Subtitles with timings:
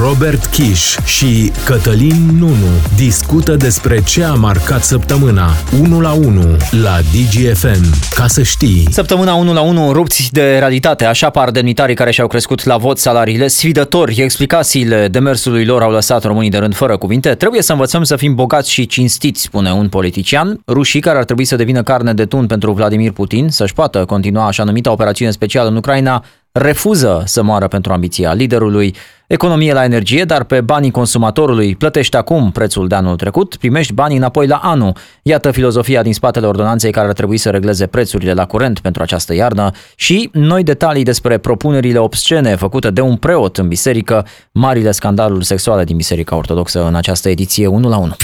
[0.00, 5.48] Robert Kiș și Cătălin Nunu discută despre ce a marcat săptămâna
[5.80, 7.84] 1 la 1 la DGFM.
[8.14, 8.88] Ca să știi.
[8.90, 12.98] Săptămâna 1 la 1 rupți de realitate, așa par demnitarii care și-au crescut la vot
[12.98, 13.46] salariile.
[13.46, 17.34] Sfidători, explicațiile demersului lor au lăsat românii de rând fără cuvinte.
[17.34, 20.60] Trebuie să învățăm să fim bogați și cinstiți, spune un politician.
[20.66, 24.46] Rușii care ar trebui să devină carne de tun pentru Vladimir Putin, să-și poată continua
[24.46, 28.94] așa numita operațiune specială în Ucraina, refuză să moară pentru ambiția liderului.
[29.26, 34.16] Economie la energie, dar pe banii consumatorului plătești acum prețul de anul trecut, primești banii
[34.16, 34.92] înapoi la anul.
[35.22, 39.34] Iată filozofia din spatele ordonanței care ar trebui să regleze prețurile la curent pentru această
[39.34, 45.44] iarnă și noi detalii despre propunerile obscene făcute de un preot în biserică, marile scandaluri
[45.44, 48.16] sexuale din Biserica Ortodoxă în această ediție 1 la 1.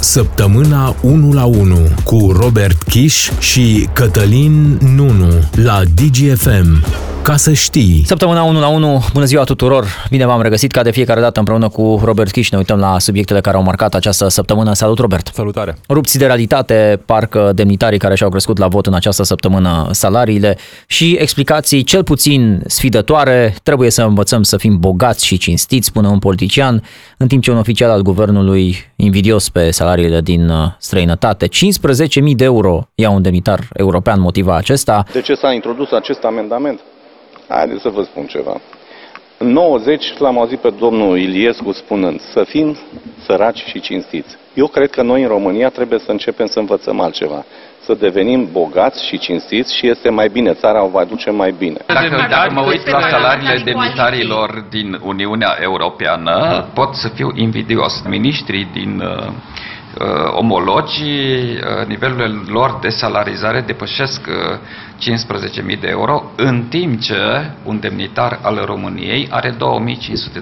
[0.00, 6.84] Săptămâna 1 la 1 cu Robert Kiș și Cătălin Nunu la DGFM.
[7.22, 8.02] Ca să știi.
[8.06, 9.86] Săptămâna 1 la 1, bună ziua tuturor!
[10.10, 12.50] Bine v-am regăsit ca de fiecare dată împreună cu Robert Kiș.
[12.50, 14.74] Ne uităm la subiectele care au marcat această săptămână.
[14.74, 15.30] Salut, Robert!
[15.34, 15.76] Salutare!
[15.88, 21.16] Rupți de realitate, parcă demnitarii care și-au crescut la vot în această săptămână salariile și
[21.20, 23.54] explicații cel puțin sfidătoare.
[23.62, 26.82] Trebuie să învățăm să fim bogați și cinstiți, spune un politician,
[27.16, 31.46] în timp ce un oficial al guvernului invidios pe salariile din uh, străinătate.
[31.46, 35.04] 15.000 de euro ia un demnitar european motiva acesta.
[35.12, 36.80] De ce s-a introdus acest amendament?
[37.48, 38.60] Haideți să vă spun ceva.
[39.38, 42.76] În 90 l-am auzit pe domnul Iliescu spunând să fim
[43.26, 44.36] săraci și cinstiți.
[44.54, 47.44] Eu cred că noi în România trebuie să începem să învățăm altceva.
[47.84, 51.78] Să devenim bogați și cinstiți și este mai bine, țara o va duce mai bine.
[51.86, 58.02] Dacă, dacă mă uit la salariile demnitarilor din Uniunea Europeană, pot să fiu invidios.
[58.08, 59.32] Ministrii din uh,
[60.00, 64.58] uh, omologii, uh, nivelurile lor de salarizare depășesc uh,
[65.74, 67.14] 15.000 de euro, în timp ce
[67.64, 69.56] un demnitar al României are 2.500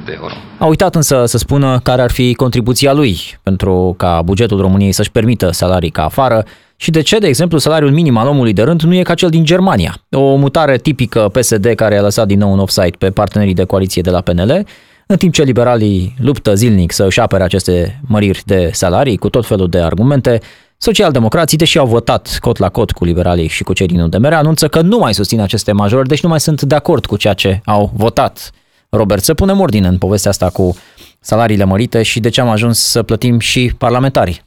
[0.04, 0.34] de euro.
[0.58, 5.10] A uitat însă să spună care ar fi contribuția lui pentru ca bugetul României să-și
[5.10, 6.44] permită salarii ca afară
[6.76, 9.28] și de ce, de exemplu, salariul minim al omului de rând nu e ca cel
[9.28, 9.96] din Germania.
[10.10, 14.02] O mutare tipică PSD care a lăsat din nou un offside pe partenerii de coaliție
[14.02, 14.66] de la PNL,
[15.06, 19.46] în timp ce liberalii luptă zilnic să își apere aceste măriri de salarii cu tot
[19.46, 20.40] felul de argumente,
[20.78, 24.68] Socialdemocrații, deși au votat cot la cot cu liberalii și cu cei din UDMR, anunță
[24.68, 27.60] că nu mai susțin aceste majori, deci nu mai sunt de acord cu ceea ce
[27.64, 28.50] au votat.
[28.88, 30.76] Robert, să punem ordine în povestea asta cu
[31.20, 34.40] salariile mărite și de ce am ajuns să plătim și parlamentarii.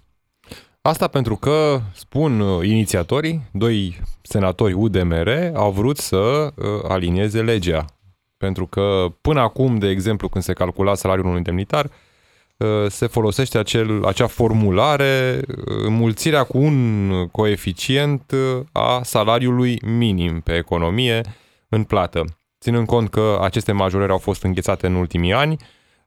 [0.82, 7.86] Asta pentru că, spun uh, inițiatorii, doi senatori UDMR au vrut să uh, alinieze legea.
[8.40, 11.90] Pentru că până acum, de exemplu, când se calcula salariul unui demnitar,
[12.58, 18.34] uh, se folosește acel, acea formulare, înmulțirea cu un coeficient
[18.72, 21.22] a salariului minim pe economie
[21.70, 22.26] în plată.
[22.60, 25.58] Ținând cont că aceste majorări au fost înghețate în ultimii ani,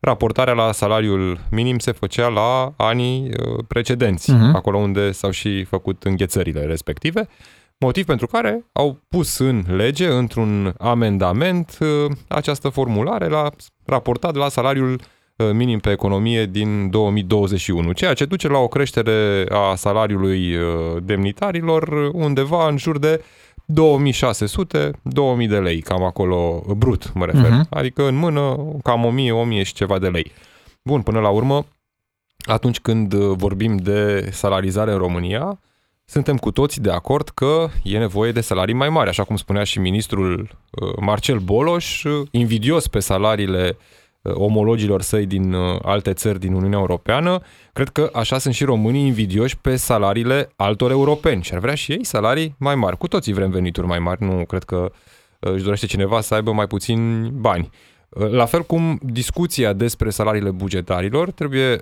[0.00, 4.52] raportarea la salariul minim se făcea la anii uh, precedenți, uh-huh.
[4.52, 7.28] acolo unde s-au și făcut înghețările respective,
[7.82, 13.50] motiv pentru care au pus în lege, într-un amendament, uh, această formulare la
[13.84, 15.00] raportat la salariul
[15.36, 20.56] uh, minim pe economie din 2021, ceea ce duce la o creștere a salariului
[21.02, 23.24] demnitarilor undeva în jur de
[23.64, 27.50] 2600, 2000 de lei, cam acolo, brut mă refer.
[27.50, 27.68] Uh-huh.
[27.70, 30.32] Adică în mână cam 1000, 1000 și ceva de lei.
[30.82, 31.66] Bun, până la urmă,
[32.36, 35.58] atunci când vorbim de salarizare în România,
[36.12, 39.64] suntem cu toții de acord că e nevoie de salarii mai mari, așa cum spunea
[39.64, 43.76] și ministrul uh, Marcel Boloș, uh, invidios pe salariile
[44.22, 47.40] Uh, omologilor săi din uh, alte țări din Uniunea Europeană,
[47.72, 51.92] cred că așa sunt și românii invidioși pe salariile altor europeni și ar vrea și
[51.92, 52.96] ei salarii mai mari.
[52.96, 54.76] Cu toții vrem venituri mai mari, nu cred că
[55.40, 57.70] uh, își dorește cineva să aibă mai puțini bani.
[58.08, 61.78] La fel cum discuția despre salariile bugetarilor trebuie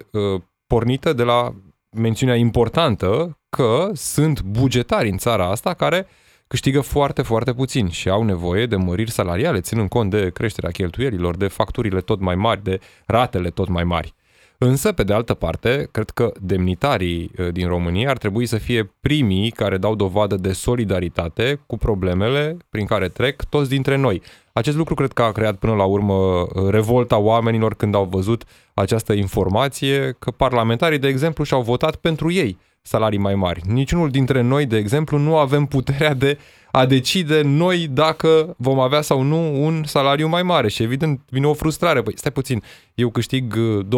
[0.67, 1.55] pornită de la
[1.97, 6.07] mențiunea importantă că sunt bugetari în țara asta care
[6.47, 11.37] câștigă foarte, foarte puțin și au nevoie de măriri salariale, ținând cont de creșterea cheltuielilor,
[11.37, 14.15] de facturile tot mai mari, de ratele tot mai mari.
[14.63, 18.93] Însă, pe de altă parte, cred că demnitarii uh, din România ar trebui să fie
[19.01, 24.23] primii care dau dovadă de solidaritate cu problemele prin care trec toți dintre noi.
[24.53, 28.45] Acest lucru cred că a creat până la urmă uh, revolta oamenilor când au văzut
[28.75, 33.63] această informație că parlamentarii, de exemplu, și-au votat pentru ei salarii mai mari.
[33.67, 36.39] Niciunul dintre noi, de exemplu, nu avem puterea de
[36.73, 41.47] a decide noi dacă vom avea sau nu un salariu mai mare și evident vine
[41.47, 42.03] o frustrare.
[42.03, 42.63] Păi stai puțin,
[42.95, 43.89] eu câștig 2000-2500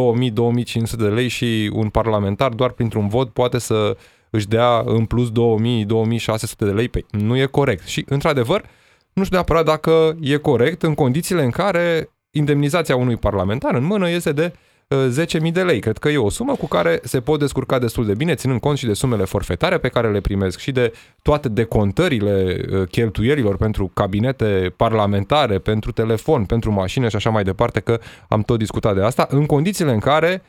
[0.99, 3.97] de lei și un parlamentar doar printr-un vot poate să
[4.31, 5.33] își dea în plus 2000-2600
[6.59, 6.89] de lei.
[6.89, 7.87] Păi nu e corect.
[7.87, 8.65] Și într-adevăr,
[9.13, 14.11] nu știu neapărat dacă e corect în condițiile în care indemnizația unui parlamentar în mână
[14.11, 14.53] este de
[15.45, 15.79] 10.000 de lei.
[15.79, 18.79] Cred că e o sumă cu care se pot descurca destul de bine, ținând cont
[18.79, 20.93] și de sumele forfetare pe care le primesc și de
[21.23, 22.61] toate decontările
[22.91, 28.59] cheltuielilor pentru cabinete parlamentare, pentru telefon, pentru mașină și așa mai departe, că am tot
[28.59, 30.43] discutat de asta, în condițiile în care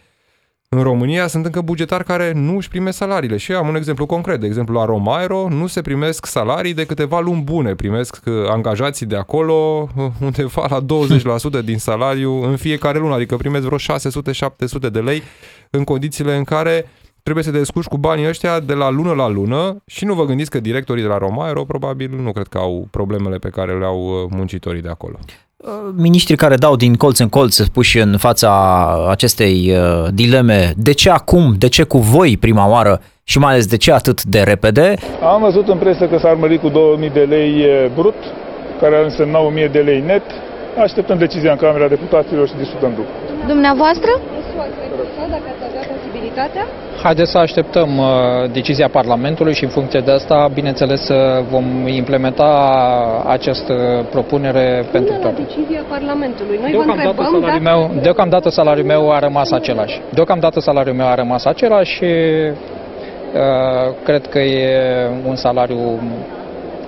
[0.75, 4.05] în România sunt încă bugetari care nu își primesc salariile și eu am un exemplu
[4.05, 4.39] concret.
[4.39, 7.75] De exemplu, la Romairo nu se primesc salarii de câteva luni bune.
[7.75, 10.85] Primesc uh, angajații de acolo uh, undeva la
[11.61, 15.21] 20% din salariu în fiecare lună, adică primesc vreo 600-700 de lei
[15.69, 16.85] în condițiile în care
[17.23, 20.25] trebuie să te descurci cu banii ăștia de la lună la lună și nu vă
[20.25, 23.85] gândiți că directorii de la Romairo probabil nu cred că au problemele pe care le
[23.85, 25.19] au uh, muncitorii de acolo.
[25.95, 28.51] Ministrii care dau din colț în colț puși în fața
[29.09, 33.65] acestei uh, dileme, de ce acum, de ce cu voi prima oară și mai ales
[33.65, 34.95] de ce atât de repede?
[35.33, 37.65] Am văzut în presă că s-ar mări cu 2000 de lei
[37.95, 38.19] brut,
[38.79, 40.23] care ar însemna 1000 de lei net.
[40.77, 43.09] Așteptăm decizia în Camera Deputaților și discutăm după.
[43.47, 44.11] Dumneavoastră?
[46.13, 46.65] posibilitatea?
[47.03, 48.05] Haideți să așteptăm uh,
[48.51, 51.17] decizia Parlamentului și în funcție de asta, bineînțeles, uh,
[51.49, 52.51] vom implementa
[53.27, 55.41] această propunere Până pentru toate.
[55.41, 56.59] decizia Parlamentului.
[56.61, 57.77] Noi deocamdată, vă salariul dacă...
[57.77, 60.01] meu, deocamdată salariul meu a rămas același.
[60.13, 65.99] Deocamdată salariul meu a rămas același și uh, cred că e un salariu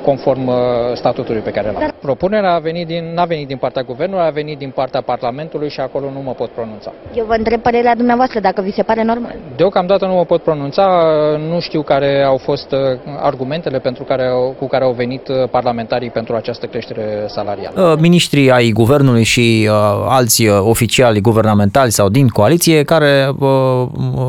[0.05, 0.55] conform uh,
[0.93, 1.93] statutului pe care l-am.
[2.01, 5.79] Propunerea a venit din, n-a venit din partea guvernului, a venit din partea Parlamentului și
[5.79, 6.93] acolo nu mă pot pronunța.
[7.13, 9.35] Eu vă întreb părerea dumneavoastră, dacă vi se pare normal.
[9.55, 10.85] Deocamdată nu mă pot pronunța,
[11.49, 12.79] nu știu care au fost uh,
[13.19, 14.29] argumentele pentru care,
[14.59, 17.97] cu care au venit uh, parlamentarii pentru această creștere salarială.
[17.99, 23.87] Ministrii ai guvernului și uh, alți oficiali guvernamentali sau din coaliție care uh,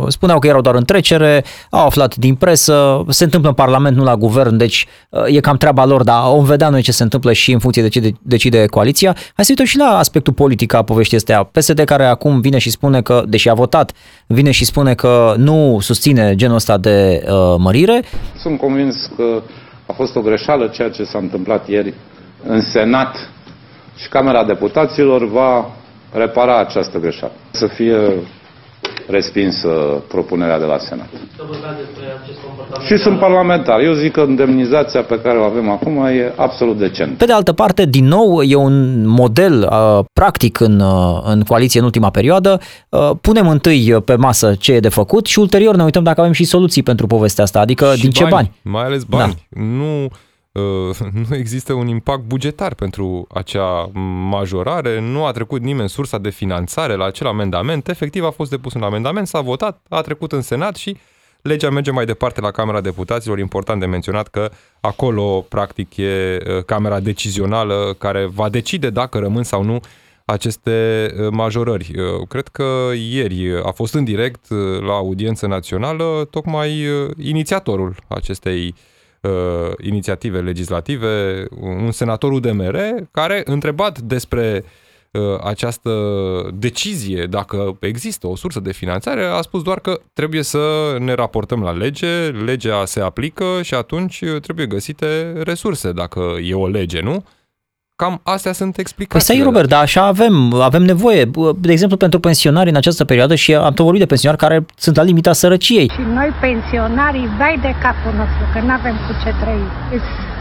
[0.09, 4.05] spuneau că erau doar în trecere, au aflat din presă, se întâmplă în Parlament, nu
[4.05, 7.33] la guvern, deci uh, e cam treaba lor, dar vom vedea noi ce se întâmplă
[7.33, 9.13] și în funcție de ce decide coaliția.
[9.35, 11.43] Hai să uităm și la aspectul politic a poveștii astea.
[11.43, 13.93] PSD care acum vine și spune că, deși a votat,
[14.27, 18.03] vine și spune că nu susține genul ăsta de uh, mărire.
[18.37, 19.43] Sunt convins că
[19.87, 21.95] a fost o greșeală ceea ce s-a întâmplat ieri
[22.47, 23.17] în Senat
[23.97, 25.71] și Camera Deputaților va
[26.13, 27.33] repara această greșeală.
[27.51, 27.97] Să fie
[29.09, 29.69] respinsă
[30.09, 31.09] propunerea de la Senat.
[32.87, 33.81] Și sunt parlamentar.
[33.81, 37.19] Eu zic că indemnizația pe care o avem acum e absolut decent.
[37.19, 41.81] Pe de altă parte, din nou, e un model uh, practic în, uh, în coaliție
[41.81, 42.61] în ultima perioadă.
[42.89, 46.33] Uh, punem întâi pe masă ce e de făcut și ulterior ne uităm dacă avem
[46.33, 48.53] și soluții pentru povestea asta, adică și din bani, ce bani.
[48.63, 49.35] Mai ales bani.
[49.49, 49.61] Da.
[49.63, 50.11] Nu Uh,
[51.29, 53.91] nu există un impact bugetar pentru acea
[54.29, 58.75] majorare, nu a trecut nimeni sursa de finanțare la acel amendament, efectiv a fost depus
[58.75, 60.97] un amendament, s-a votat, a trecut în Senat și
[61.43, 64.51] legea merge mai departe la Camera Deputaților, important de menționat că
[64.81, 69.81] acolo practic e uh, Camera Decizională care va decide dacă rămân sau nu
[70.25, 71.91] aceste uh, majorări.
[72.29, 74.51] Cred că ieri a fost în direct
[74.87, 76.87] la audiență națională tocmai
[77.19, 78.95] inițiatorul acestei uh,
[79.27, 82.79] uh, inițiative legislative, un senator UDMR
[83.11, 84.65] care, întrebat despre
[85.11, 85.91] uh, această
[86.55, 91.63] decizie, dacă există o sursă de finanțare, a spus doar că trebuie să ne raportăm
[91.63, 97.25] la lege, legea se aplică și atunci trebuie găsite resurse, dacă e o lege, nu?
[98.03, 99.27] Cam astea sunt explicații.
[99.27, 101.31] Păi stai, Robert, dar așa avem, avem nevoie.
[101.59, 104.97] De exemplu, pentru pensionari în această perioadă și am tot vorbit de pensionari care sunt
[104.97, 105.89] la limita sărăciei.
[105.95, 109.63] Și noi pensionarii, vai de capul nostru, că nu avem cu ce trăi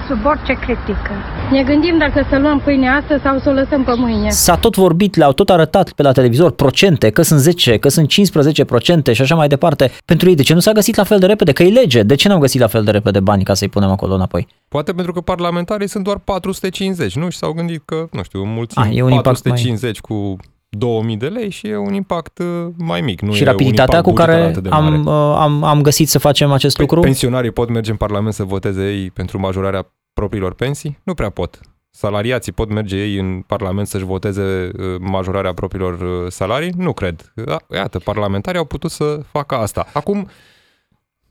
[0.07, 1.11] sub orice critică.
[1.51, 4.29] Ne gândim dacă să luăm pâine astăzi sau să o lăsăm pe mâine.
[4.29, 8.07] S-a tot vorbit, le-au tot arătat pe la televizor procente, că sunt 10, că sunt
[8.07, 9.91] 15 procente și așa mai departe.
[10.05, 11.51] Pentru ei, de ce nu s-a găsit la fel de repede?
[11.51, 12.03] Că e lege.
[12.03, 14.47] De ce n-au găsit la fel de repede bani ca să-i punem acolo înapoi?
[14.67, 17.29] Poate pentru că parlamentarii sunt doar 450, nu?
[17.29, 20.17] Și s-au gândit că, nu știu, mulți ah, e un 450 mai...
[20.19, 20.37] cu
[20.77, 23.21] 2000 de lei și e un impact uh, mai mic.
[23.21, 27.01] Nu și rapiditatea cu care am, uh, am, am găsit să facem acest păi, lucru?
[27.01, 30.99] Pensionarii pot merge în Parlament să voteze ei pentru majorarea propriilor pensii?
[31.03, 31.59] Nu prea pot.
[31.89, 36.73] Salariații pot merge ei în Parlament să-și voteze uh, majorarea propriilor salarii?
[36.77, 37.31] Nu cred.
[37.35, 39.87] Da, iată, parlamentarii au putut să facă asta.
[39.93, 40.29] Acum,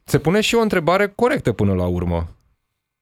[0.04, 2.26] se pune și o întrebare corectă până la urmă.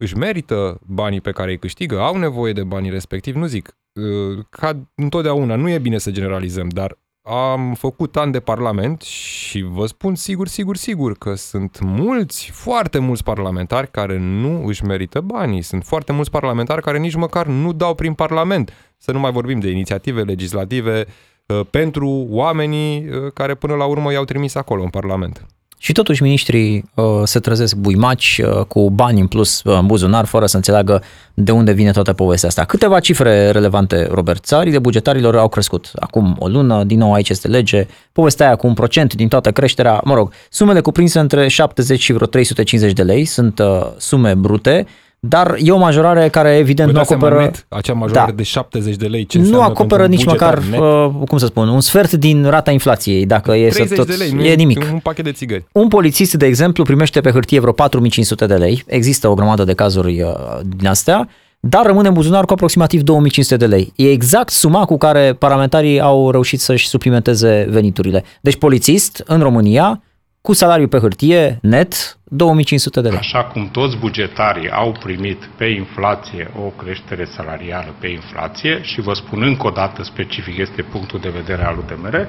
[0.02, 2.00] Își merită banii pe care îi câștigă?
[2.00, 3.34] Au nevoie de banii respectiv?
[3.34, 3.76] Nu zic.
[3.92, 9.62] Uh, ca întotdeauna, nu e bine să generalizăm, dar am făcut ani de parlament și
[9.62, 15.20] vă spun sigur, sigur, sigur că sunt mulți, foarte mulți parlamentari care nu își merită
[15.20, 15.62] banii.
[15.62, 18.72] Sunt foarte mulți parlamentari care nici măcar nu dau prin parlament.
[18.96, 21.04] Să nu mai vorbim de inițiative legislative
[21.46, 25.46] uh, pentru oamenii uh, care până la urmă i-au trimis acolo în parlament.
[25.84, 30.24] Și totuși ministrii uh, se trezesc buimaci uh, cu bani în plus uh, în buzunar,
[30.24, 31.02] fără să înțeleagă
[31.34, 32.64] de unde vine toată povestea asta.
[32.64, 34.44] Câteva cifre relevante, Robert.
[34.44, 38.56] Țarii de bugetarilor au crescut acum o lună, din nou aici este lege, povestea aia
[38.56, 42.92] cu un procent din toată creșterea, mă rog, sumele cuprinse între 70 și vreo 350
[42.92, 44.86] de lei sunt uh, sume brute,
[45.28, 47.44] dar e o majorare care evident Vă nu dați seama, acoperă...
[47.44, 48.36] net, acea majorare Da.
[48.36, 51.20] de 70 de lei, ce nu înseamnă acoperă pentru nici un bugetar măcar, net?
[51.20, 54.06] uh, cum să spun, un sfert din rata inflației, dacă e să 30 tot...
[54.06, 54.86] de lei, nu e nimic.
[54.92, 55.64] un pachet de țigări.
[55.72, 58.82] Un polițist, de exemplu, primește pe hârtie vreo 4500 de lei.
[58.86, 60.30] Există o grămadă de cazuri uh,
[60.76, 61.28] din astea,
[61.60, 63.92] dar rămâne în buzunar cu aproximativ 2500 de lei.
[63.96, 68.24] E exact suma cu care parlamentarii au reușit să-și suplimenteze veniturile.
[68.40, 70.02] Deci polițist în România,
[70.42, 73.18] cu salariu pe hârtie, net, 2500 de lei.
[73.18, 79.12] Așa cum toți bugetarii au primit pe inflație o creștere salarială pe inflație și vă
[79.12, 82.26] spun încă o dată specific este punctul de vedere al UDMR, uh,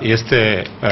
[0.00, 0.88] este uh,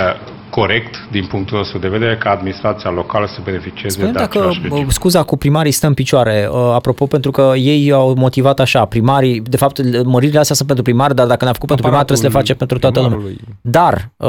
[0.50, 4.61] corect din punctul nostru de vedere ca administrația locală să beneficieze Spune de dacă același
[4.62, 4.76] regim.
[4.87, 6.49] uh, scuza cu primarii stă în picioare.
[6.52, 10.85] Uh, Apropo, pentru că ei au motivat așa, primarii, de fapt, măririle astea sunt pentru
[10.85, 13.19] primari, dar dacă le-a făcut pentru primar, trebuie să le face pentru toată lumea.
[13.61, 14.29] Dar uh,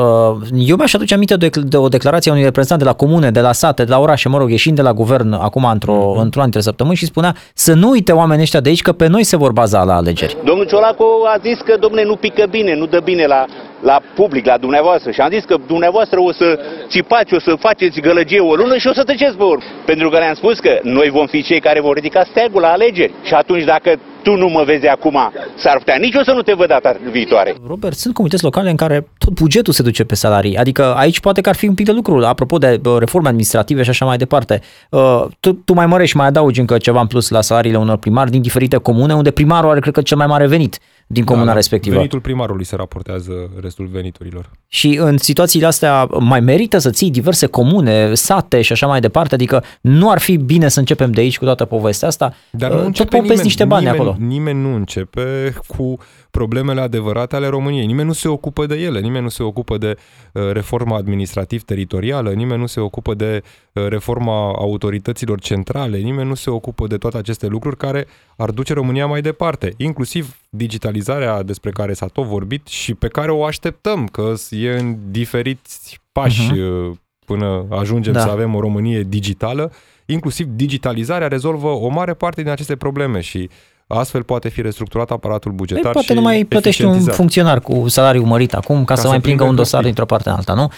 [0.55, 3.41] eu mi-aș aduce aminte de, de o declarație a unui reprezentant de la comune, de
[3.41, 6.19] la sate, de la orașe, mă rog, ieșind de la guvern acum într-o, Mhm.
[6.21, 9.23] într-o dintre săptămâni și spunea să nu uite oamenii ăștia de aici că pe noi
[9.23, 10.37] se vor baza la alegeri.
[10.45, 13.45] Domnul Ciolacu a zis că, domne, nu pică bine, nu dă bine la,
[13.81, 15.11] la public, la dumneavoastră.
[15.11, 18.87] Și am zis că dumneavoastră o să țipați, o să faceți gălăgie o lună și
[18.87, 19.63] o să tăceți pe urmă.
[19.85, 23.13] Pentru că le-am spus că noi vom fi cei care vor ridica steagul la alegeri.
[23.23, 26.53] Și atunci dacă tu nu mă vezi acum, s-ar putea nici o să nu te
[26.53, 27.55] văd data viitoare.
[27.67, 30.57] Robert, sunt comunități locale în care tot bugetul se duce pe salarii.
[30.57, 33.83] Adică aici poate că ar fi un pic de lucru, apropo de uh, reforme administrative
[33.83, 34.61] și așa mai departe.
[34.89, 38.31] Uh, Tu, tu mai mărești, mai adaugi încă ceva în plus la salariile unor primari
[38.31, 40.77] din diferite comune, unde primarul are, cred că, cel mai mare venit
[41.11, 41.95] din comuna Da, respectivă.
[41.95, 44.49] Venitul primarului se raportează restul veniturilor.
[44.67, 49.33] Și în situațiile astea mai merită să ții diverse comune, sate și așa mai departe,
[49.33, 52.33] adică nu ar fi bine să începem de aici cu toată povestea asta.
[52.49, 54.17] Dar Uh, nu tot începe pompezi nimeni, niște bani nimeni, acolo.
[54.19, 55.97] Nimeni nu începe cu
[56.31, 57.85] problemele adevărate ale României.
[57.85, 58.99] Nimeni nu se ocupă de ele.
[58.99, 59.97] Nimeni nu se ocupă de
[60.33, 63.41] uh, reforma administrativ-teritorială, nimeni nu se ocupă de
[63.73, 68.07] uh, reforma autorităților centrale, nimeni nu se ocupă de toate aceste lucruri care
[68.37, 73.31] ar duce România mai departe, inclusiv digitalizarea despre care s-a tot vorbit și pe care
[73.31, 76.59] o așteptăm, că e în diferiți pași Mhm.
[76.89, 76.91] uh,
[77.25, 78.19] până ajungem Da.
[78.19, 79.71] să avem o Românie digitală,
[80.05, 83.49] inclusiv digitalizarea rezolvă o mare parte din aceste probleme și
[83.93, 87.15] astfel poate fi restructurat aparatul bugetar Păi, poate și nu mai plătești un eficientizat.
[87.15, 89.93] funcționar cu salariu mărit acum ca, Ca să să mai împingă prindă un dosar hârtii.
[89.95, 90.71] dintr-o parte în alta, nu?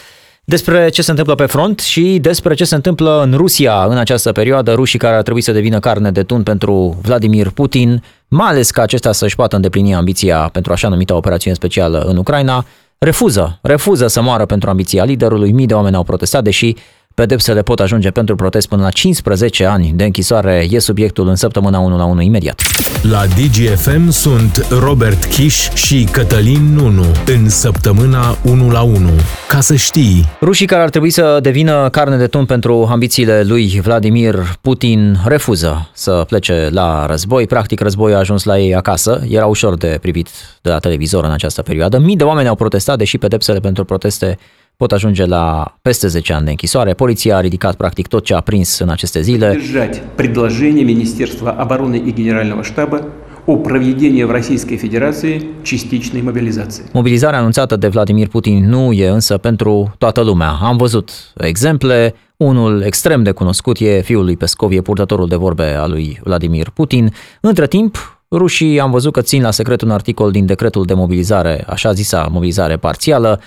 [0.45, 4.31] Despre ce se întâmplă pe front și despre ce se întâmplă în Rusia în această
[4.31, 8.71] perioadă, rușii care ar trebui să devină carne de tun pentru Vladimir Putin, mai ales
[8.71, 12.65] ca acesta să-și poată îndeplini ambiția pentru așa numită operațiune specială în Ucraina,
[12.97, 16.75] refuză, refuză să moară pentru ambiția liderului, mii de oameni au protestat, deși
[17.13, 21.79] pedepsele pot ajunge pentru protest până la 15 ani de închisoare, e subiectul în săptămâna
[21.79, 22.61] 1 la 1 imediat.
[23.01, 29.09] La DGFM sunt Robert Kiș și Cătălin Nunu în săptămâna 1 la 1.
[29.47, 33.79] Ca să știi, Rușii care ar trebui să devină carne de tun pentru ambițiile lui
[33.83, 37.47] Vladimir Putin refuză să plece la război.
[37.47, 39.21] Practic, războiul a ajuns la ei acasă.
[39.29, 40.29] Era ușor de privit
[40.61, 41.97] de la televizor în această perioadă.
[41.97, 44.37] Mii de oameni au protestat, deși pedepsele pentru proteste
[44.76, 46.94] pot ajunge la peste 10 ani de închisoare.
[46.94, 49.48] Poliția a ridicat practic tot ce a prins în aceste zile.
[49.48, 52.98] поддержать предложение Министерства обороны и Генерального штаба
[53.46, 56.84] о проведении в Российской Федерации частичной мобилизации.
[56.92, 60.50] Mobilizarea anunțată de Vladimir Putin nu e însă pentru toată lumea.
[60.62, 65.74] Am văzut exemple, unul extrem de cunoscut e fiul lui Pescov, e purtătorul de vorbe
[65.74, 67.12] al lui Vladimir Putin.
[67.40, 71.64] Între timp, rușii am văzut că țin la secret un articol din decretul de mobilizare,
[71.68, 73.40] așa zisa mobilizare parțială.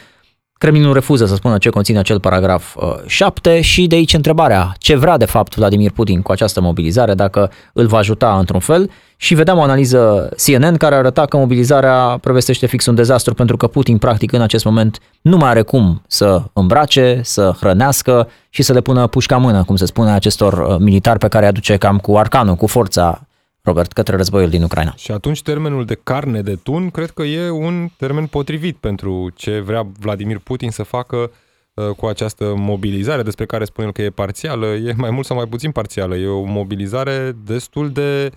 [0.58, 4.96] Kremlinul refuză să spună ce conține acel paragraf uh, 7 și de aici întrebarea, ce
[4.96, 8.90] vrea de fapt Vladimir Putin cu această mobilizare, dacă îl va ajuta într-un fel?
[9.16, 13.66] Și vedeam o analiză CNN care arăta că mobilizarea prevestește fix un dezastru pentru că
[13.66, 18.72] Putin practic în acest moment nu mai are cum să îmbrace, să hrănească și să
[18.72, 21.76] le pună pușca în mână, cum se spune acestor uh, militari pe care îi aduce
[21.76, 23.25] cam cu arcanul, cu forța
[23.66, 24.94] Robert, către războiul din Ucraina.
[24.96, 29.60] Și atunci termenul de carne de tun cred că e un termen potrivit pentru ce
[29.60, 31.30] vrea Vladimir Putin să facă
[31.74, 35.36] uh, cu această mobilizare despre care spune el că e parțială, e mai mult sau
[35.36, 36.16] mai puțin parțială.
[36.16, 38.30] E o mobilizare destul de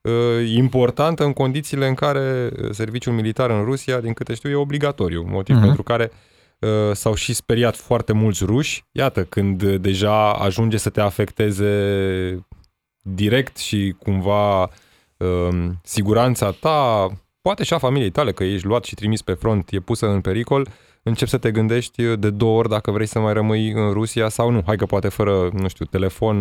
[0.00, 0.12] uh,
[0.54, 5.24] importantă în condițiile în care uh, serviciul militar în Rusia, din câte știu, e obligatoriu,
[5.28, 5.64] motiv Mhm.
[5.64, 6.10] pentru care
[6.58, 8.84] uh, s-au și speriat foarte mulți ruși.
[8.92, 11.64] Iată, când uh, deja ajunge să te afecteze
[13.06, 14.70] direct și cumva
[15.16, 17.08] um, siguranța ta,
[17.40, 20.20] poate și a familiei tale, că ești luat și trimis pe front, e pusă în
[20.20, 20.68] pericol,
[21.02, 24.50] începi să te gândești de două ori dacă vrei să mai rămâi în Rusia sau
[24.50, 24.62] nu.
[24.66, 26.38] Hai că poate fără, nu știu, telefon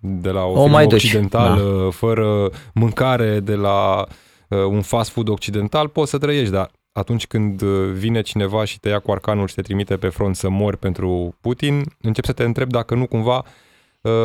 [0.00, 1.90] de la o, O firmă mai duci, occidentală, da.
[1.90, 4.06] fără mâncare de la
[4.48, 8.80] uh, un fast food occidental, poți să trăiești, dar atunci când uh, vine cineva și
[8.80, 12.32] te ia cu arcanul și te trimite pe front să mori pentru Putin, începi să
[12.32, 13.44] te întrebi dacă nu cumva uh,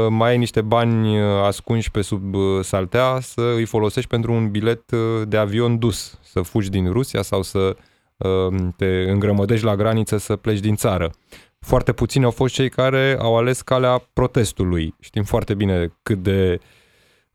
[0.10, 4.50] mai ai niște bani uh, ascunși pe sub uh, saltea să îi folosești pentru un
[4.52, 7.76] bilet uh, de avion dus, să fugi din Rusia sau să
[8.18, 11.12] uh, te îngrămădești la graniță să pleci din țară.
[11.60, 14.96] Foarte puțini au fost cei care au ales calea protestului.
[15.00, 16.60] Știm foarte bine cât de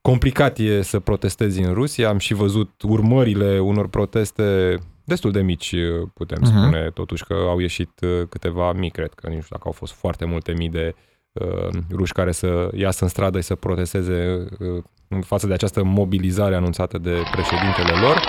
[0.01, 2.09] complicat e să protestezi în Rusia.
[2.09, 5.75] Am și văzut urmările unor proteste destul de mici,
[6.15, 6.51] putem Mhm.
[6.51, 9.93] spune, totuși că au ieșit uh, câteva mii, cred că nu știu dacă au fost
[9.93, 11.16] foarte multe mii de uh,
[11.91, 16.55] ruși care să iasă în stradă și să protesteze uh, în față de această mobilizare
[16.57, 18.21] anunțată de președintele lor.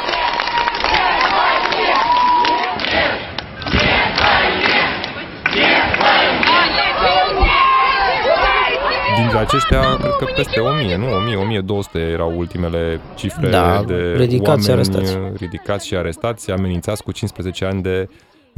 [9.17, 11.05] Dintre aceștia, cred că peste 1000, nu?
[11.15, 15.17] 1000, 1200 erau ultimele cifre Da, de ridicați și oameni arestați.
[15.37, 18.09] ridicați și arestați, amenințați cu 15 ani de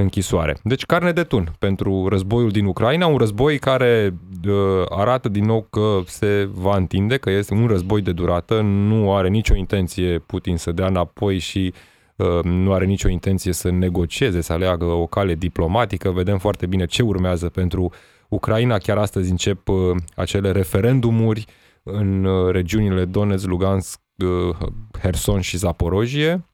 [0.01, 0.57] închisoare.
[0.63, 4.13] Deci carne de tun pentru războiul din Ucraina, un război care
[4.47, 4.53] uh,
[4.89, 9.27] arată din nou că se va întinde, că este un război de durată, nu are
[9.27, 11.73] nicio intenție Putin să dea înapoi și
[12.15, 16.11] uh, nu are nicio intenție să negocieze, să aleagă o cale diplomatică.
[16.11, 17.91] Vedem foarte bine ce urmează pentru
[18.29, 18.77] Ucraina.
[18.77, 21.45] Chiar astăzi încep uh, acele referendumuri
[21.83, 24.55] în uh, regiunile Donetsk, Lugansk, uh,
[25.01, 26.48] Herson și Zaporojie.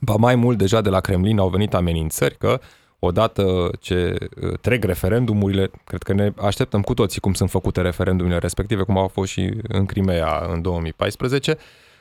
[0.00, 2.60] Ba mai mult, deja de la Kremlin au venit amenințări că
[2.98, 8.40] odată ce uh, trec referendumurile, cred că ne așteptăm cu toții cum sunt făcute referendumurile
[8.40, 11.56] respective, cum au fost și în Crimea în 2014,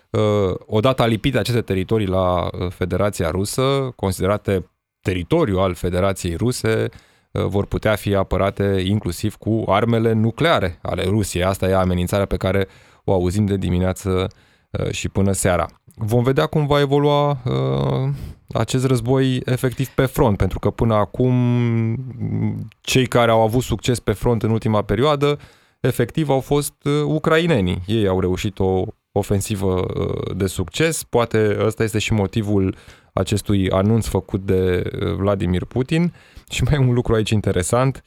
[0.09, 0.21] uh,
[0.65, 4.69] odată alipite aceste teritorii la uh, Federația Rusă, considerate
[5.01, 6.89] teritoriu al Federației Ruse,
[7.31, 11.43] uh, vor putea fi apărate inclusiv cu armele nucleare ale Rusiei.
[11.43, 12.67] Asta e amenințarea pe care
[13.03, 14.27] o auzim de dimineață
[14.69, 15.78] uh, și până seara.
[16.01, 18.09] Vom vedea cum va evolua uh,
[18.53, 23.99] acest război efectiv pe front, pentru că până acum m, cei care au avut succes
[23.99, 25.39] pe front în ultima perioadă
[25.79, 27.81] efectiv au fost uh, ucrainenii.
[27.85, 31.03] Ei au reușit o ofensivă uh, de succes.
[31.03, 32.75] Poate ăsta este și motivul
[33.13, 36.13] acestui anunț făcut de uh, Vladimir Putin.
[36.53, 38.03] Și mai e un lucru aici interesant.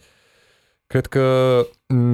[0.87, 1.57] Cred că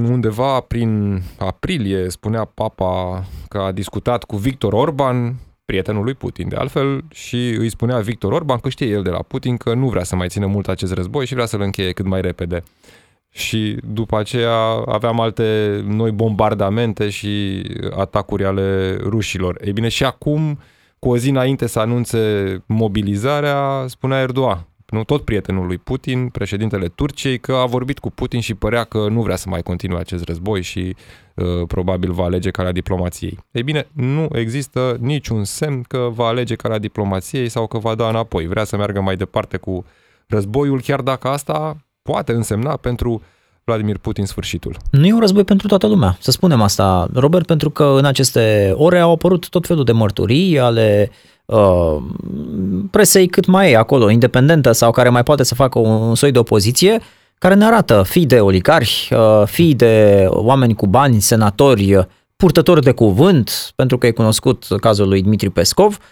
[0.08, 5.36] undeva prin aprilie spunea papa că a discutat cu Victor Orban,
[5.68, 9.22] prietenul lui Putin de altfel, și îi spunea Victor Orban că știe el de la
[9.22, 12.06] Putin că nu vrea să mai țină mult acest război și vrea să-l încheie cât
[12.06, 12.62] mai repede.
[13.30, 17.62] Și după aceea aveam alte noi bombardamente și
[17.96, 19.60] atacuri ale rușilor.
[19.64, 20.58] Ei bine, și acum,
[20.98, 22.18] cu o zi înainte să anunțe
[22.66, 28.40] mobilizarea, spunea Erdogan, nu tot prietenul lui Putin, președintele Turciei, că a vorbit cu Putin
[28.40, 30.96] și părea că nu vrea să mai continue acest război și
[31.34, 33.38] uh, probabil va alege calea diplomației.
[33.50, 38.08] Ei bine, nu există niciun semn că va alege calea diplomației sau că va da
[38.08, 38.46] înapoi.
[38.46, 39.84] Vrea să meargă mai departe cu
[40.26, 43.22] războiul, chiar dacă asta poate însemna pentru
[43.64, 44.76] Vladimir Putin sfârșitul.
[44.90, 48.72] Nu e un război pentru toată lumea, să spunem asta, Robert, pentru că în aceste
[48.74, 51.16] ore au apărut tot felul de mărturii ale uh,
[52.90, 56.30] presei cât mai e acolo, independentă sau care mai poate să facă un, un soi
[56.30, 57.00] de opoziție,
[57.38, 62.04] care ne arată fii de oligarhi, uh, fii de oameni cu bani, senatori, uh,
[62.36, 66.04] purtători de cuvânt, pentru că e cunoscut cazul lui Dmitri Pescov, uh,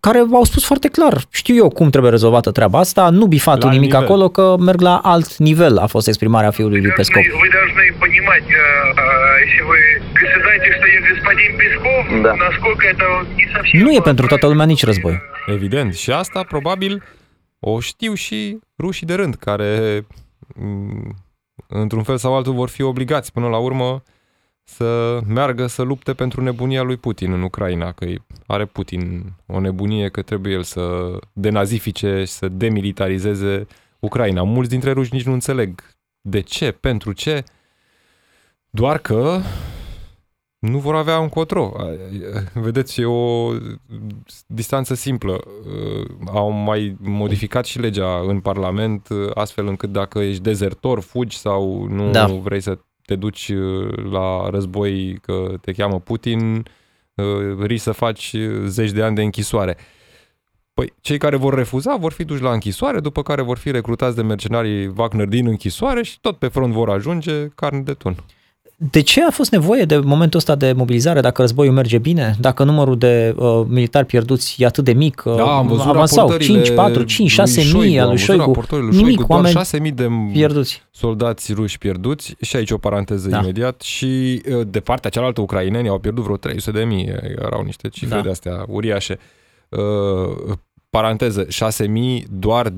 [0.00, 3.74] care au spus foarte clar, știu eu cum trebuie rezolvată treaba asta, nu bifatul La
[3.74, 4.04] nimic nivel.
[4.06, 7.22] acolo, că merg la alt nivel, a fost exprimarea fiului lui Pescov.
[7.22, 8.64] Вы должны понимать, э,
[9.02, 9.78] э, если вы
[10.22, 12.32] если знаете, что есть господин Песков, Да.
[12.46, 13.06] насколько это
[13.40, 13.80] не совсем...
[13.82, 15.20] Nu e pentru toată lumea nici război.
[15.46, 15.94] Evident.
[15.94, 17.02] Și asta probabil
[17.58, 20.04] o știu și rușii de rând, care
[20.54, 21.16] m,
[21.68, 24.02] într-un fel sau altul vor fi obligați până la urmă
[24.67, 28.05] să meargă să lupte pentru nebunia lui Putin în Ucraina, că
[28.45, 33.67] are Putin o nebunie că trebuie el să denazifice și să demilitarizeze
[33.99, 34.43] Ucraina.
[34.43, 35.83] Mulți dintre ruși nici nu înțeleg
[36.21, 37.43] de ce, pentru ce,
[38.69, 39.39] doar că
[40.59, 41.73] nu vor avea încotro.
[42.53, 43.51] Vedeți, e o
[44.47, 45.43] distanță simplă.
[46.27, 52.11] Au mai modificat și legea în Parlament, astfel încât dacă ești dezertor, fugi sau nu
[52.11, 52.25] Da.
[52.25, 53.51] vrei să te duci
[54.11, 56.65] la război că te cheamă Putin,
[57.59, 59.77] risci să faci zeci de ani de închisoare.
[60.73, 64.15] Păi, cei care vor refuza vor fi duși la închisoare, după care vor fi recrutați
[64.15, 68.15] de mercenarii Wagner din închisoare și tot pe front vor ajunge carne de tun.
[68.77, 72.63] De ce a fost nevoie de momentul ăsta de mobilizare dacă războiul merge bine, dacă
[72.63, 76.63] numărul de uh, militari pierduți e atât de mic, uh, Da, am văzut avansau raportările
[76.63, 79.13] 5, 4, 5, 6 lui mii Șoigu, al am lui văzut Șoigu, raportările lui nimic,
[79.15, 80.83] Șoigu, doar oameni 6.000 de pierduți.
[80.91, 83.39] soldați ruși pierduți și aici o paranteză Da.
[83.39, 87.13] imediat și uh, de partea cealaltă ucrainenii au pierdut vreo 300 de mii,
[87.45, 88.21] erau niște cifre Da.
[88.21, 89.19] de astea uriașe.
[89.69, 90.53] Uh,
[90.89, 92.73] paranteză, 6.000 doar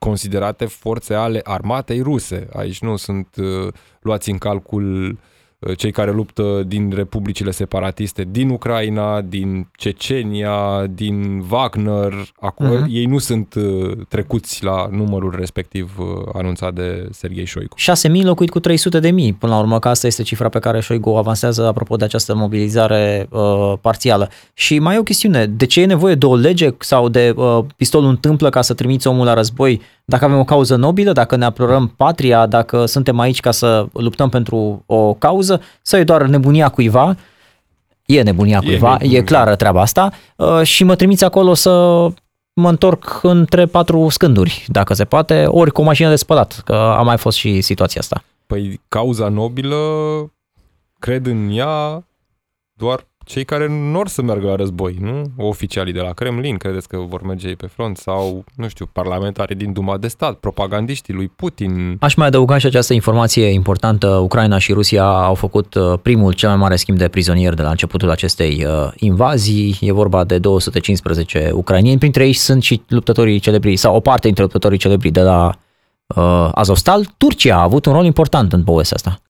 [0.00, 2.48] considerate forțe ale armatei ruse.
[2.52, 5.16] Aici nu sunt uh, luați în calcul uh,
[5.76, 12.12] cei care luptă din republicile separatiste din Ucraina, din Cecenia, din Wagner.
[12.40, 12.86] Acum, Mhm.
[12.90, 17.76] Ei nu sunt uh, trecuți la numărul respectiv uh, anunțat de Sergei Șoicu.
[17.78, 20.80] 6.000 locuit cu 300 de mii, până la urmă, că asta este cifra pe care
[20.80, 24.28] Șoigu avansează apropo de această mobilizare uh, parțială.
[24.54, 27.58] Și mai e o chestiune, de ce e nevoie de o lege sau de uh,
[27.76, 31.44] pistolul întâmplă ca să trimiți omul la război dacă avem o cauză nobilă, dacă ne
[31.44, 36.68] apărăm patria, dacă suntem aici ca să luptăm pentru o cauză, sau e doar nebunia
[36.68, 37.16] cuiva,
[38.06, 39.24] e nebunia E cuiva, e, nebunia.
[39.24, 41.70] clară treaba asta, uh, și mă trimiți acolo să
[42.52, 46.74] mă întorc între patru scânduri, dacă se poate, ori cu o mașină de spălat, că
[46.74, 48.22] a mai fost și situația asta.
[48.46, 49.76] Păi cauza nobilă,
[50.98, 52.04] cred în ea
[52.72, 55.22] doar cei care nu or să meargă la război, nu?
[55.36, 57.96] Oficialii de la Kremlin, credeți că vor merge ei pe front?
[57.96, 61.96] Sau, nu știu, parlamentarii din Duma de Stat, propagandiștii lui Putin.
[62.00, 64.06] Aș mai adăuga și această informație importantă.
[64.06, 67.70] Ucraina și Rusia au făcut uh, primul cel mai mare schimb de prizonieri de la
[67.70, 69.78] începutul acestei uh, invazii.
[69.80, 71.98] E vorba de 215 ucrainieni.
[71.98, 75.52] Printre ei sunt și luptătorii celebri, sau o parte dintre luptătorii celebri de la
[76.06, 77.04] uh, Azovstal.
[77.16, 79.29] Turcia a avut un rol important în povestea asta.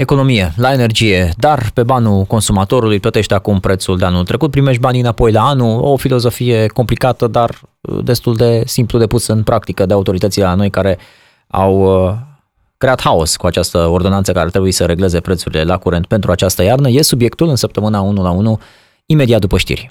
[0.00, 5.00] Economie, la energie, dar pe banul consumatorului plătește acum prețul de anul trecut, primești banii
[5.00, 9.86] înapoi la anul, o filozofie complicată, dar uh, destul de simplu de pus în practică
[9.86, 10.98] de autoritățile la noi care
[11.46, 12.14] au uh,
[12.76, 16.88] creat haos cu această ordonanță care trebuie să regleze prețurile la curent pentru această iarnă.
[16.88, 18.60] E subiectul în săptămâna 1 la 1,
[19.06, 19.90] imediat după știri.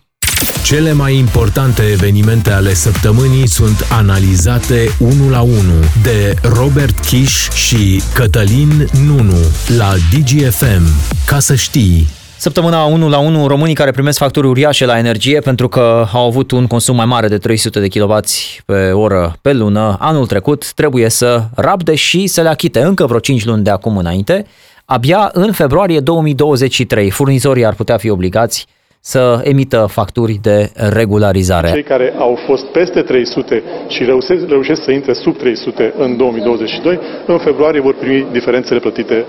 [0.64, 8.02] Cele mai importante evenimente ale săptămânii sunt analizate unul la unul de Robert Kiș și
[8.14, 9.38] Cătălin Nunu
[9.78, 10.84] la DGFM.
[11.26, 12.08] Ca să știi,
[12.40, 16.52] Săptămâna 1 la 1, românii care primesc facturi uriașe la energie pentru că au avut
[16.52, 18.18] un consum mai mare de 300 de kW
[18.66, 23.20] pe oră pe lună anul trecut, trebuie să rabde și să le achite încă vreo
[23.20, 24.46] 5 luni de acum înainte.
[24.86, 28.68] Abia în februarie 2023, furnizorii ar putea fi obligați
[29.14, 31.70] să emită facturi de regularizare.
[31.72, 37.00] Cei care au fost peste 300 și reușesc, reușesc să intre sub 300 în 2022,
[37.26, 39.26] în februarie vor primi diferențele plătite,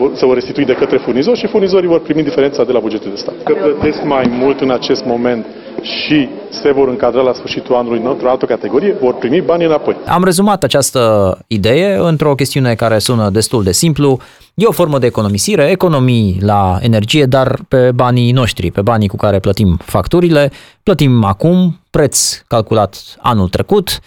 [0.00, 3.10] uh, se vor restitui de către furnizori și furnizorii vor primi diferența de la bugetul
[3.10, 3.34] de stat.
[3.44, 5.46] Că plătesc mai mult în acest moment
[5.86, 9.96] și se vor încadra la sfârșitul anului într-o altă categorie, vor primi banii înapoi.
[10.06, 14.18] Am rezumat această idee într-o chestiune care sună destul de simplu.
[14.54, 19.16] E o formă de economisire, economii la energie, dar pe banii noștri, pe banii cu
[19.16, 20.52] care plătim facturile.
[20.82, 24.00] Plătim acum, preț calculat anul trecut,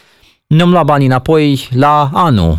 [0.47, 2.57] ne-am luat banii înapoi la anul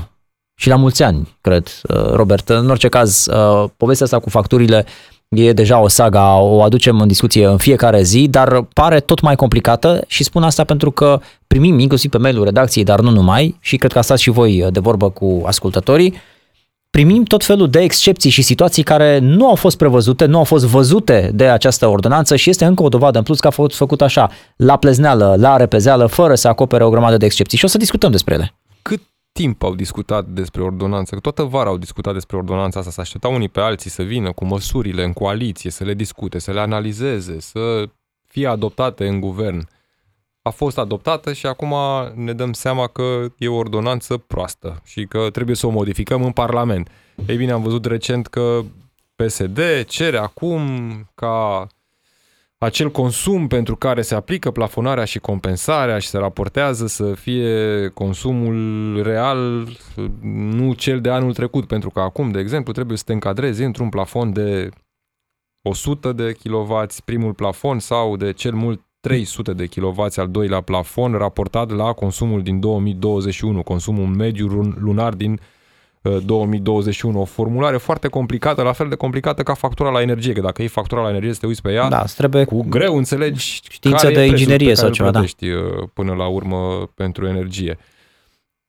[0.55, 2.49] și la mulți ani, cred, uh, Robert.
[2.49, 4.87] În orice caz, uh, povestea asta cu facturile
[5.37, 9.37] e deja o saga, o aducem în discuție în fiecare zi, dar pare tot mai
[9.37, 13.77] complicată și spun asta pentru că primim inclusiv pe mail-ul redacției, dar nu numai, și
[13.77, 16.15] cred că a stat și voi de vorbă cu ascultătorii,
[16.91, 20.65] primim tot felul de excepții și situații care nu au fost prevăzute, nu au fost
[20.65, 24.01] văzute de această ordonanță și este încă o dovadă în plus că a fost făcut
[24.01, 27.79] așa, la plezneală, la repezeală, fără să acopere o grămadă de excepții și o să
[27.79, 28.55] discutăm despre ele.
[28.83, 29.01] Cât
[29.33, 31.15] timp au discutat despre ordonanță?
[31.15, 34.33] Că toată vara au discutat despre ordonanța asta, să așteptau unii pe alții să vină
[34.33, 37.89] cu măsurile în coaliție, să le discute, să le analizeze, să
[38.27, 39.69] fie adoptate în guvern.
[40.43, 41.75] A fost adoptată și acum
[42.15, 46.33] ne dăm seama că e o ordonanță proastă și că trebuie să o modificăm în
[46.33, 46.89] Parlament.
[47.27, 48.61] Ei bine, am văzut recent că
[49.17, 50.61] PSD cere acum
[51.15, 51.67] ca
[52.63, 59.03] acel consum pentru care se aplică plafonarea și compensarea și se raportează să fie consumul
[59.03, 59.69] real,
[60.33, 63.89] nu cel de anul trecut, pentru că acum, de exemplu, trebuie să te încadrezi într-un
[63.89, 64.69] plafon de
[65.63, 71.13] 100 de kW, primul plafon, sau de cel mult 300 de kW al doilea plafon,
[71.13, 75.39] raportat la consumul din 2021, consumul mediu lun- lunar din uh,
[76.03, 77.21] 2021.
[77.21, 80.69] O formulare foarte complicată, la fel de complicată ca factura la energie, că dacă e
[80.69, 84.03] factura la energie să te uiți pe ea, Da, îți trebuie cu greu înțelegi știință
[84.03, 85.19] care de e prețul inginerie pe sau care ceva, îl da.
[85.19, 87.79] plătești uh, până la urmă pentru energie.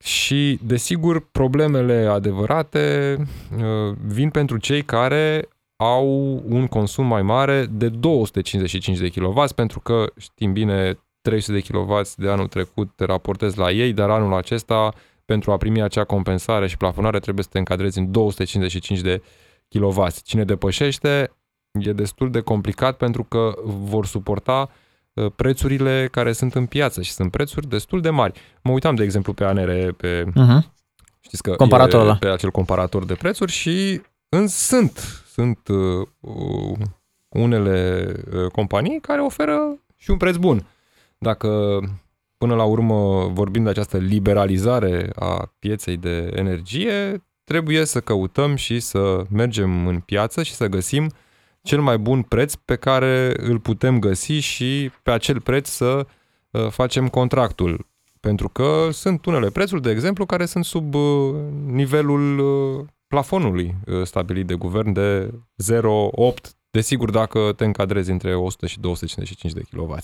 [0.04, 3.16] Și, desigur, problemele adevărate
[3.58, 9.80] uh, vin pentru cei care au un consum mai mare de 255 de kW, pentru
[9.80, 14.34] că știm bine 300 de kW de anul trecut te raportezi la ei, dar anul
[14.34, 14.94] acesta
[15.32, 19.22] pentru a primi acea compensare și plafonare trebuie să te încadrezi în 255 de
[19.70, 20.06] kW.
[20.24, 21.32] Cine depășește
[21.72, 24.70] e destul de complicat pentru că vor suporta
[25.14, 28.40] uh, prețurile care sunt în piață și sunt prețuri destul de mari.
[28.64, 30.60] Mă uitam, de exemplu, pe ANR, pe, Uh-huh.
[31.20, 32.18] știți că Comparatorul e ăla.
[32.18, 36.78] pe acel comparator de prețuri și în, sunt, sunt uh, uh,
[37.30, 40.66] unele uh, companii care oferă și un preț bun.
[41.18, 41.80] Dacă
[42.42, 48.80] până la urmă vorbim de această liberalizare a pieței de energie, trebuie să căutăm și
[48.80, 51.12] să mergem în piață și să găsim
[51.62, 56.06] cel mai bun preț pe care îl putem găsi și pe acel preț să
[56.52, 57.88] uh, facem contractul.
[58.20, 64.04] Pentru că sunt unele prețuri, de exemplu, care sunt sub uh, nivelul uh, plafonului uh,
[64.04, 65.34] stabilit de guvern de
[65.74, 69.98] 0,8, desigur dacă te încadrezi între 100 și 255 de kW.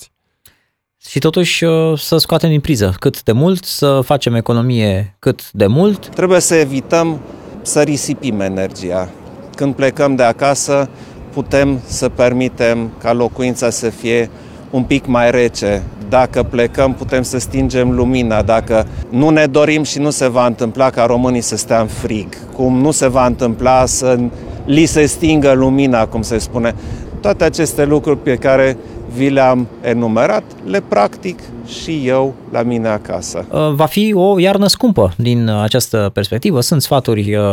[1.06, 5.68] Și totuși uh, să scoatem din priză cât de mult, să facem economie cât de
[5.68, 6.08] mult.
[6.08, 7.20] Trebuie să evităm
[7.62, 9.10] să risipim energia.
[9.56, 10.90] Când plecăm de acasă,
[11.34, 14.30] putem să permitem ca locuința să fie
[14.70, 15.84] un pic mai rece.
[16.10, 18.42] Dacă plecăm, putem să stingem lumina.
[18.42, 22.28] Dacă nu ne dorim și nu se va întâmpla ca românii să stea în frig,
[22.54, 24.20] cum nu se va întâmpla să
[24.66, 26.76] li se stingă lumina, cum se spune.
[27.22, 28.78] Toate aceste lucruri pe care
[29.18, 33.46] vi le-am enumerat, le practic și eu la mine acasă.
[33.52, 36.62] Uh, Va fi o iarnă scumpă din uh, această perspectivă.
[36.62, 37.46] Sunt sfaturi uh,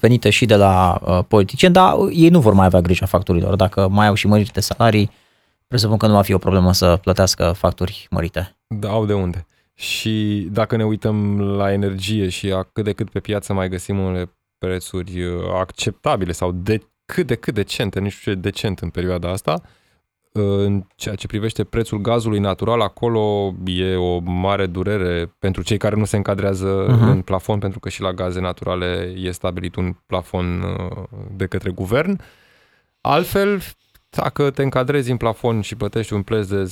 [0.00, 3.56] venite și de la uh, politicieni, dar ei nu vor mai avea grijă facturilor.
[3.56, 5.10] Dacă mai au și măriri de salarii,
[5.66, 8.56] presupun că nu va fi o problemă să plătească facturi mărite.
[8.66, 9.46] Da, au de unde.
[9.74, 13.98] Și dacă ne uităm la energie și a cât de cât pe piață mai găsim
[13.98, 18.88] unele prețuri uh, acceptabile sau de cât de cât decente, nu știu ce decent în
[18.88, 19.68] perioada asta, uh,
[20.38, 25.96] în ceea ce privește prețul gazului natural, acolo e o mare durere pentru cei care
[25.96, 26.96] nu se încadrează Mhm.
[26.98, 27.10] uh-huh.
[27.10, 31.02] în plafon, pentru că și la gaze naturale e stabilit un plafon uh,
[31.36, 32.20] de către guvern.
[33.00, 33.60] Altfel,
[34.14, 36.70] dacă te încadrezi în plafon și plătești un preț de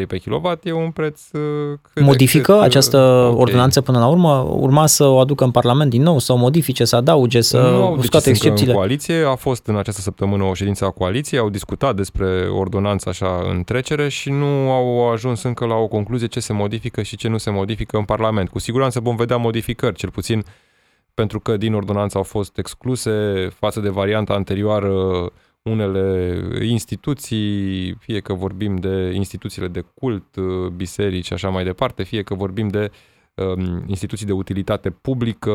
[0.00, 1.40] 0,33 pe kW, e un preț uh,
[1.82, 2.98] cât de Modifică cât, uh, această
[3.32, 3.38] ok.
[3.38, 4.48] ordonanță până la urmă?
[4.50, 7.84] Urma să o aducă în Parlament din nou, să o modifice, să adauge, să nu
[7.84, 8.72] au decis scoate încă în excepțiile?
[8.72, 13.46] coaliție, a fost în această săptămână o ședință a coaliției, au discutat despre ordonanța așa
[13.50, 17.28] în trecere și nu au ajuns încă la o concluzie ce se modifică și ce
[17.28, 18.48] nu se modifică în Parlament.
[18.48, 20.44] Cu siguranță vom vedea modificări, cel puțin
[21.14, 23.10] pentru că din ordonanță au fost excluse
[23.58, 24.92] față de varianta anterioară
[25.62, 30.36] unele instituții, fie că vorbim de instituțiile de cult,
[30.76, 32.90] biserici și așa mai departe, fie că vorbim de
[33.34, 35.52] um, instituții de utilitate publică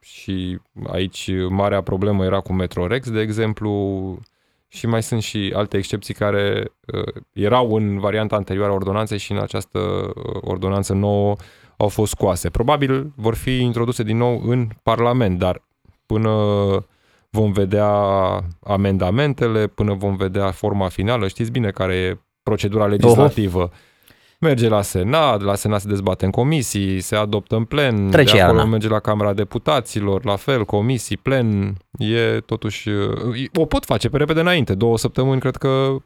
[0.00, 4.18] și aici marea problemă era cu Metrorex, de exemplu,
[4.68, 9.32] și mai sunt și alte excepții care uh, erau în varianta anterioară a ordonanței și
[9.32, 11.36] în această uh, ordonanță nouă
[11.76, 12.50] au fost scoase.
[12.50, 15.62] Probabil vor fi introduse din nou în Parlament, dar
[16.06, 16.30] până
[17.30, 17.90] vom vedea
[18.62, 23.58] amendamentele, până vom vedea forma finală, știți bine care e procedura legislativă.
[23.58, 23.70] Oho.
[24.40, 28.40] Merge la Senat, la Senat se dezbate în comisii, se adoptă în plen, Trece de
[28.40, 28.70] acolo iarna.
[28.70, 32.88] merge la Camera Deputaților, la fel, comisii, plen, e totuși...
[33.54, 35.96] O pot face pe repede înainte, două săptămâni cred că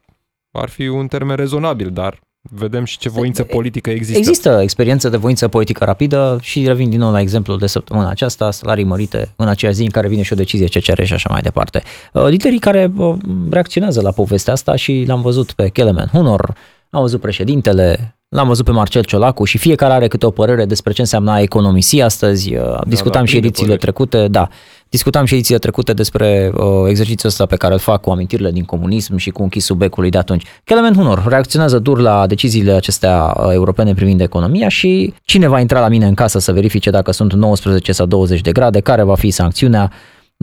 [0.53, 4.19] ar fi un termen rezonabil, dar vedem și ce voință politică există.
[4.19, 8.51] Există experiență de voință politică rapidă și revin din nou la exemplul de săptămâna aceasta,
[8.51, 11.41] salarii mărite în aceea zi în care vine și o decizie CCR și așa mai
[11.41, 11.83] departe.
[12.13, 13.15] Uh, Liderii care uh,
[13.51, 16.55] reacționează la povestea asta și l-am văzut pe Kelemen Hunor,
[16.91, 20.93] am văzut președintele, l-am văzut pe Marcel Ciolacu și fiecare are câte o părere despre
[20.93, 22.55] ce înseamnă a economisi astăzi.
[22.55, 23.81] Uh, Discutam da, și plin de edițiile păreri.
[23.81, 24.49] trecute, da,
[24.93, 28.65] discutam și edițiile trecute despre uh, exercițiul ăsta pe care îl fac cu amintirile din
[28.65, 30.45] comunism și cu închisul becului de atunci.
[30.65, 35.81] Kelemen Hunor reacționează dur la deciziile acestea uh, europene privind economia și cine va intra
[35.81, 39.15] la mine în casă să verifice dacă sunt 19 sau 20 de grade, care va
[39.15, 39.93] fi sancțiunea,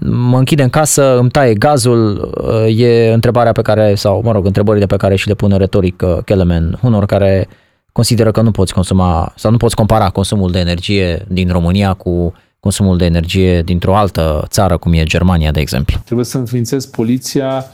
[0.05, 2.31] mă închide în casă, îmi taie gazul,
[2.65, 6.03] uh, e întrebarea pe care, sau mă rog, întrebările pe care și le pune retoric
[6.05, 7.47] uh, Kelemen Hunor, care
[7.91, 12.33] consideră că nu poți consuma sau nu poți compara consumul de energie din România cu
[12.59, 15.99] consumul de energie dintr-o altă țară, cum e Germania, de exemplu.
[16.05, 17.65] Trebuie să înființezi poliția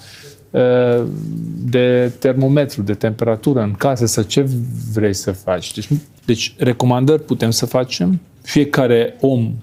[0.50, 1.04] uh,
[1.66, 4.50] de termometru, de temperatură în casă, să ce
[4.94, 5.74] vrei să faci.
[5.74, 9.54] Deci, nu- deci recomandări putem să facem, fiecare om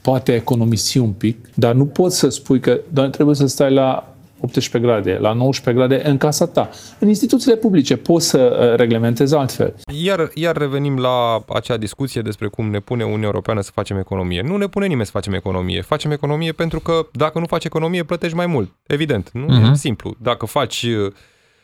[0.00, 4.11] poate economisi un pic, dar nu poți să spui că doar trebuie să stai la
[4.42, 6.70] 18 grade, la 19 grade în casa ta.
[6.98, 9.74] În instituțiile publice poți să uh, reglementezi altfel.
[10.02, 14.42] Iar, iar revenim la acea discuție despre cum ne pune Uniunea Europeană să facem economie.
[14.42, 15.80] Nu ne pune nimeni să facem economie.
[15.80, 18.70] Facem economie pentru că dacă nu faci economie, plătești mai mult.
[18.86, 19.46] Evident, nu?
[19.46, 19.72] Mhm.
[19.72, 20.14] E simplu.
[20.18, 21.12] Dacă faci uh,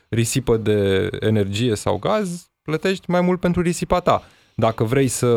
[0.09, 4.23] risipă de energie sau gaz, plătești mai mult pentru risipa ta.
[4.61, 5.29] Dacă vrei să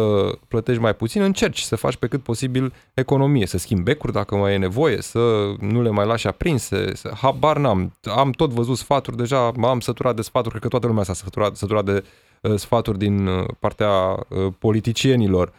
[0.48, 4.54] plătești mai puțin, încerci să faci pe cât posibil economie, să schimbi becuri dacă mai
[4.54, 7.94] e nevoie, să nu le mai lași aprinse, să, habar n-am.
[8.04, 11.56] Am tot văzut sfaturi deja, m-am săturat de sfaturi, cred că toată lumea s-a săturat,
[11.56, 12.04] săturat de
[12.42, 15.54] uh, sfaturi din uh, partea uh, politicienilor.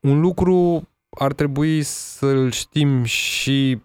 [0.00, 3.80] Un lucru ar trebui să-l știm și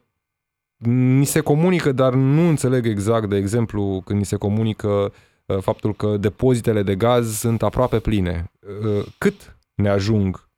[0.87, 5.11] ni se comunică, dar nu înțeleg exact, de exemplu, când ni se comunică uh,
[5.59, 8.51] faptul că depozitele de gaz sunt aproape pline.
[8.85, 10.49] Uh, cât ne ajung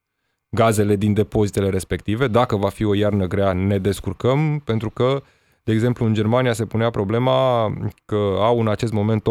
[0.50, 2.28] gazele din depozitele respective?
[2.28, 5.22] Dacă va fi o iarnă grea, ne descurcăm, pentru că,
[5.64, 7.72] de exemplu, în Germania se punea problema
[8.06, 9.24] că au în acest moment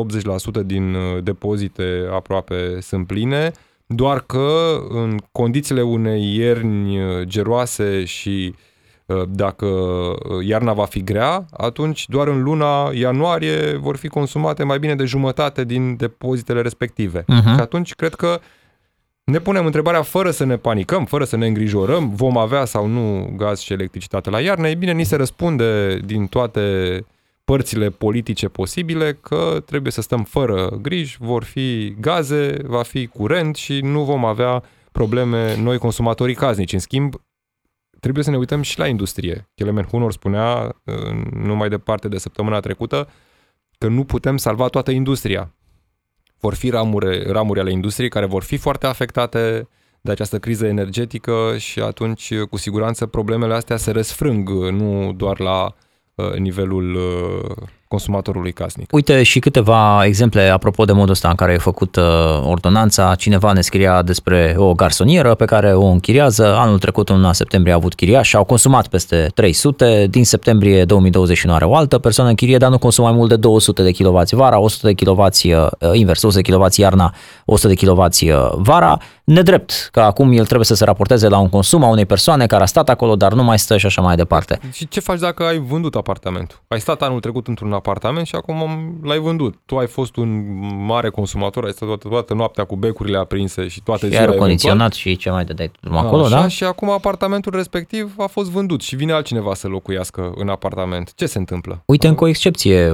[0.63, 3.51] 80% din uh, depozite aproape sunt pline,
[3.87, 8.55] doar că în condițiile unei ierni geroase și
[9.29, 9.67] dacă
[10.43, 15.05] iarna va fi grea, atunci doar în luna ianuarie vor fi consumate mai bine de
[15.05, 17.23] jumătate din depozitele respective.
[17.23, 17.55] Uh-huh.
[17.55, 18.41] Și atunci cred că
[19.25, 23.33] ne punem întrebarea fără să ne panicăm, fără să ne îngrijorăm, vom avea sau nu
[23.37, 24.69] gaz și electricitate la iarnă.
[24.69, 26.61] E bine, ni se răspunde din toate
[27.45, 33.57] părțile politice posibile că trebuie să stăm fără griji, vor fi gaze, va fi curent
[33.57, 36.73] și nu vom avea probleme noi consumatorii casnici.
[36.73, 37.15] În schimb,
[38.01, 39.49] trebuie să ne uităm și la industrie.
[39.55, 40.77] Kelemen Hunor spunea
[41.33, 43.09] nu mai departe de săptămâna trecută
[43.79, 45.55] că nu putem salva toată industria.
[46.41, 49.69] Vor fi ramuri, ramuri ale industriei care vor fi foarte afectate
[50.01, 55.75] de această criză energetică și atunci cu siguranță problemele astea se răsfrâng nu doar la
[56.15, 58.93] uh, nivelul uh, consumatorului casnic.
[58.93, 62.05] Uite și câteva exemple apropo de modul ăsta în care e făcut uh,
[62.45, 63.15] ordonanța.
[63.15, 66.57] Cineva ne scria despre o garsonieră pe care o închiriază.
[66.57, 70.07] Anul trecut, în luna septembrie, a avut chiriaș și au consumat peste 300.
[70.11, 73.37] Din septembrie 2021 are o altă persoană în chirie, dar nu consumă mai mult de
[73.37, 77.87] 200 de kW vara, 100 de kW uh, invers, 100 de kW iarna, 100 de
[77.87, 78.99] kW uh, vara.
[79.25, 82.63] Nedrept că acum el trebuie să se raporteze la un consum a unei persoane care
[82.63, 84.61] a stat acolo, dar nu mai stă și așa mai departe.
[84.73, 86.61] Și ce faci dacă ai vândut apartamentul?
[86.69, 88.57] Ai stat anul trecut într-un apartament și acum
[89.03, 89.55] l-ai vândut.
[89.67, 90.45] Tu ai fost un
[90.87, 94.25] mare consumator, ai stat toată, toată noaptea cu becurile aprinse și toate zilele.
[94.25, 96.49] Iar condiționat și ce mai dădeai acolo, așa, da?
[96.49, 101.13] Și acum apartamentul respectiv a fost vândut și vine altcineva să locuiască în apartament.
[101.15, 101.83] Ce se întâmplă?
[101.85, 102.93] Uite, încă o excepție.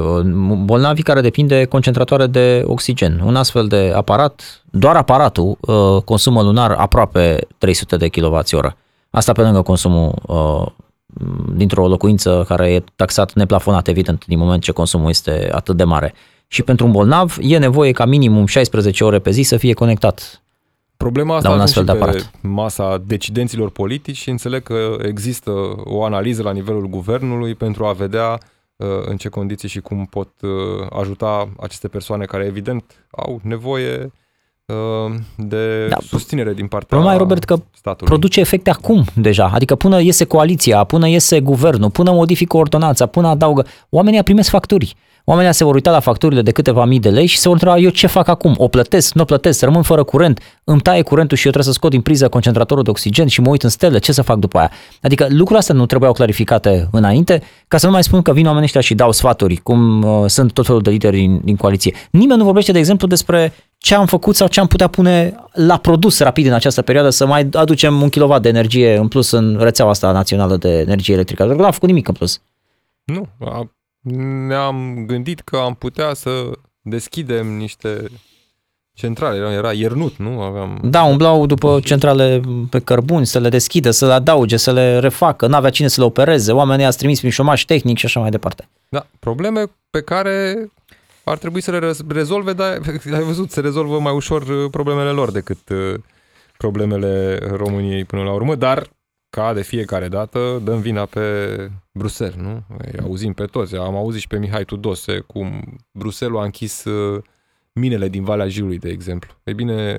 [0.64, 3.20] Bolnavii care depind de concentratoare de oxigen.
[3.24, 8.70] Un astfel de aparat, doar aparatul, uh, consumă lunar aproape 300 de kWh.
[9.10, 10.66] Asta pe lângă consumul uh,
[11.54, 16.14] dintr-o locuință care e taxat neplafonat, evident, din moment ce consumul este atât de mare.
[16.46, 20.42] Și pentru un bolnav e nevoie ca minimum 16 ore pe zi să fie conectat
[20.96, 22.30] Problema asta la un astfel de pe aparat.
[22.40, 25.50] masa decidenților politici și înțeleg că există
[25.84, 28.38] o analiză la nivelul guvernului pentru a vedea
[28.76, 30.50] uh, în ce condiții și cum pot uh,
[30.90, 34.10] ajuta aceste persoane care evident au nevoie uh,
[35.36, 35.96] de da.
[36.00, 38.08] susținere din partea Problema e, Robert, că statului.
[38.08, 39.50] produce efecte acum deja.
[39.54, 44.96] Adică până iese coaliția, până iese guvernul, până modifică ordonanța, până adaugă, oamenii primesc facturi.
[45.26, 47.78] Oamenii se vor uita la facturile de câteva mii de lei și se vor întreba
[47.78, 48.54] eu ce fac acum?
[48.56, 49.14] O plătesc?
[49.14, 49.62] Nu o plătesc?
[49.62, 50.40] Rămân fără curent?
[50.64, 53.48] Îmi taie curentul și eu trebuie să scot din priză concentratorul de oxigen și mă
[53.48, 53.98] uit în stele?
[53.98, 54.70] Ce să fac după aia?
[55.02, 58.64] Adică lucrurile astea nu trebuiau clarificate înainte ca să nu mai spun că vin oamenii
[58.64, 61.94] ăștia și dau sfaturi, cum uh, sunt tot felul de lideri din, din coaliție.
[62.10, 65.76] Nimeni nu vorbește, de exemplu, despre ce am făcut sau ce am putea pune la
[65.76, 69.56] produs rapid în această perioadă să mai aducem un kilowatt de energie în plus în
[69.60, 71.44] rețeaua asta națională de energie electrică.
[71.44, 72.40] Nu am făcut nimic în plus.
[73.04, 73.70] Nu, a,
[74.46, 78.08] ne-am gândit că am putea să deschidem niște
[78.94, 79.36] centrale.
[79.36, 80.40] Era, era iernut, nu?
[80.40, 80.80] Aveam...
[80.82, 82.40] Da, umblau după centrale
[82.70, 86.06] pe cărbuni, să le deschidă, să le adauge, să le refacă, n-avea cine să le
[86.06, 88.68] opereze, oamenii i-ați trimis prin șomaș tehnic și așa mai departe.
[88.88, 90.68] Da, probleme pe care
[91.24, 92.80] ar trebui să le rezolve, dar
[93.14, 95.94] ai văzut, se rezolvă mai ușor uh, problemele lor decât uh,
[96.56, 98.88] problemele României până la urmă, dar
[99.34, 101.20] ca de fiecare dată dăm vina pe
[101.92, 102.62] Bruxelles, nu?
[102.78, 103.76] Îi auzim pe toți.
[103.76, 107.22] Am auzit și pe Mihai Tudose cum Bruxelles a închis uh,
[107.72, 109.32] minele din Valea Jiului, de exemplu.
[109.44, 109.96] Ei bine,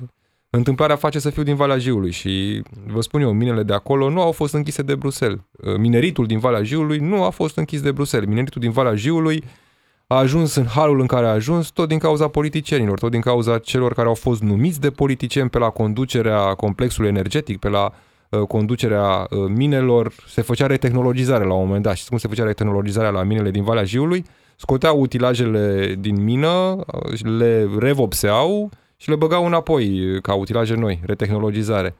[0.50, 4.20] întâmplarea face să fiu din Valea Jiului și vă spun eu, minele de acolo nu
[4.20, 5.38] au fost închise de Bruxelles.
[5.78, 8.28] Mineritul din Valea Jiului nu a fost închis de Bruxelles.
[8.28, 9.44] Mineritul din Valea Jiului
[10.06, 13.58] a ajuns în halul în care a ajuns tot din cauza politicienilor, tot din cauza
[13.58, 18.05] celor care au fost numiți de politicieni pe la conducerea complexului energetic, pe la uh,
[18.48, 21.96] conducerea uh, minelor, se făcea retehnologizare la un moment dat.
[21.96, 24.24] Și cum se făcea retehnologizarea la minele din Valea Jiului?
[24.56, 31.96] Scoteau utilajele din mină, uh, le revopseau și le băgau înapoi ca utilaje noi, retehnologizare.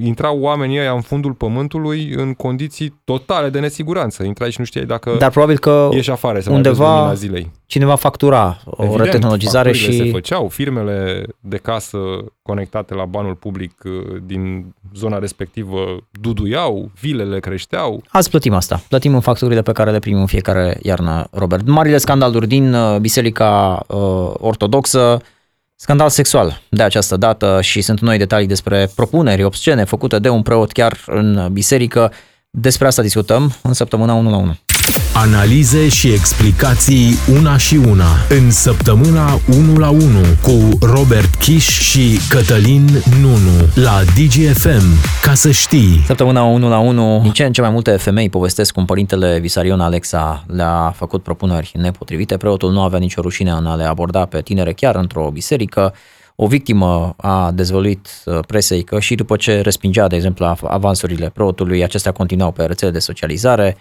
[0.00, 4.24] Intrau oamenii ăia în fundul pământului în condiții totale de nesiguranță.
[4.24, 7.50] Intrai și nu știai dacă Dar probabil că ieși afară să undeva mai zilei.
[7.66, 11.98] cineva factura o Evident, retehnologizare facturile și se făceau, firmele de casă
[12.42, 15.78] conectate la banul public uh, din zona respectivă
[16.20, 18.02] duduiau, vilele creșteau.
[18.08, 18.82] Azi plătim asta.
[18.88, 21.66] Plătim în facturile pe care le primim în fiecare iarnă, Robert.
[21.66, 23.98] Marile scandaluri din uh, Biserica uh,
[24.32, 25.20] Ortodoxă,
[25.80, 30.42] scandal sexual de această dată și sunt noi detalii despre propuneri obscene făcute de un
[30.42, 32.12] preot chiar în biserică.
[32.50, 34.56] Despre asta discutăm în săptămâna 1 la 1.
[35.20, 40.00] Analize și explicații una și una în săptămâna 1 la 1
[40.42, 42.88] cu Robert Kiș și Cătălin
[43.20, 44.84] Nunu la DGFM.
[45.22, 46.02] Ca să știi.
[46.06, 49.80] Săptămâna 1 la 1, din ce în ce mai multe femei povestesc cum părintele Visarion
[49.80, 52.36] Alexa le-a făcut propuneri nepotrivite.
[52.36, 55.94] Preotul nu avea nicio rușine în a le aborda pe tinere chiar într-o biserică.
[56.36, 61.82] O victimă a dezvăluit uh, presei că și după ce respingea, de exemplu, avansurile preotului,
[61.82, 63.76] acestea continuau pe rețele de socializare.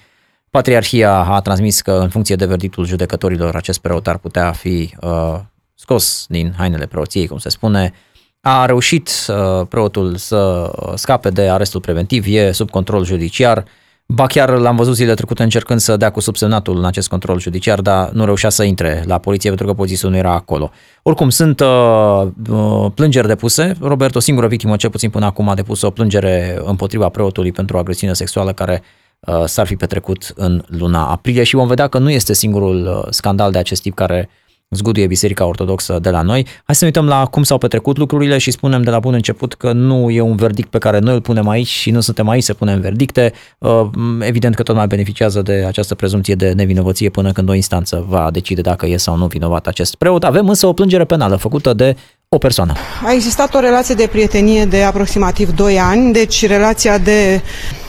[0.51, 5.39] Patriarhia a transmis că, în funcție de verdictul judecătorilor, acest preot ar putea fi uh,
[5.73, 7.93] scos din hainele preoției, cum se spune.
[8.41, 13.65] A reușit uh, preotul să scape de arestul preventiv, e sub control judiciar.
[14.05, 17.81] Ba chiar l-am văzut zilele trecute încercând să dea cu subsemnatul în acest control judiciar,
[17.81, 20.71] dar nu reușea să intre la poliție pentru că polițistul nu era acolo.
[21.01, 23.75] Oricum, sunt uh, uh, plângeri depuse.
[23.81, 27.77] Robert, o singură victimă, cel puțin până acum, a depus o plângere împotriva preotului pentru
[27.77, 28.96] agresiune sexuală care uh,
[29.45, 33.51] s-ar fi petrecut în luna aprilie și vom vedea că nu este singurul uh, scandal
[33.51, 34.29] de acest tip care
[34.69, 36.45] zguduie Biserica Ortodoxă de la noi.
[36.63, 39.53] Hai să ne uităm la cum s-au petrecut lucrurile și spunem de la bun început
[39.53, 42.43] că nu e un verdict pe care noi îl punem aici și nu suntem aici
[42.43, 43.33] să punem verdicte.
[43.57, 43.89] Uh,
[44.19, 48.31] Evident că tot mai beneficiază de această prezumție de nevinovăție până când o instanță va
[48.31, 50.23] decide dacă e sau nu vinovat acest preot.
[50.23, 51.95] Avem însă o plângere penală făcută de
[52.29, 52.73] o persoană.
[53.05, 57.41] A existat o relație de prietenie de aproximativ 2 ani, deci relația de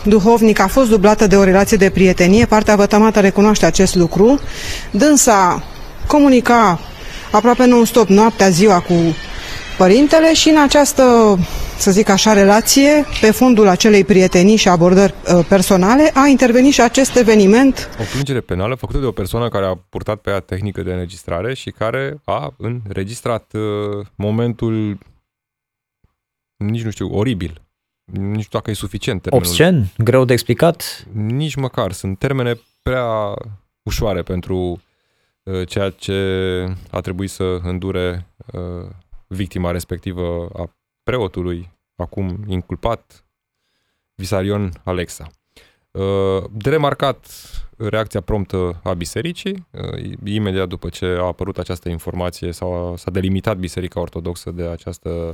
[0.05, 2.47] duhovnic a fost dublată de o relație de prietenie.
[2.47, 4.41] Partea vătămată recunoaște acest lucru.
[4.91, 5.63] Dânsa
[6.07, 6.81] comunica
[7.31, 8.95] aproape non-stop noaptea, ziua cu
[9.79, 11.03] părintele și în această,
[11.77, 16.81] să zic așa, relație, pe fundul acelei prietenii și abordări uh, personale, a intervenit și
[16.81, 17.89] acest eveniment.
[18.01, 21.55] O plângere penală făcută de o persoană care a purtat pe ea tehnică de înregistrare
[21.55, 24.99] și care a înregistrat uh, momentul,
[26.57, 27.63] nici nu știu, oribil.
[28.13, 29.47] Nici știu dacă e suficient termenul.
[29.47, 29.87] Obscen?
[29.99, 31.07] Greu de explicat?
[31.13, 31.93] Nici măcar.
[31.93, 33.35] Sunt termene prea
[33.83, 34.81] ușoare pentru
[35.43, 36.15] uh, ceea ce
[36.91, 38.89] a trebuit să îndure uh,
[39.29, 43.25] victima respectivă a preotului, acum inculpat,
[44.15, 45.27] Visarion Alexa.
[45.91, 47.27] Uh, de remarcat
[47.77, 49.67] reacția promptă a bisericii.
[49.71, 55.33] Uh, imediat după ce a apărut această informație s-a, s-a delimitat Biserica Ortodoxă de această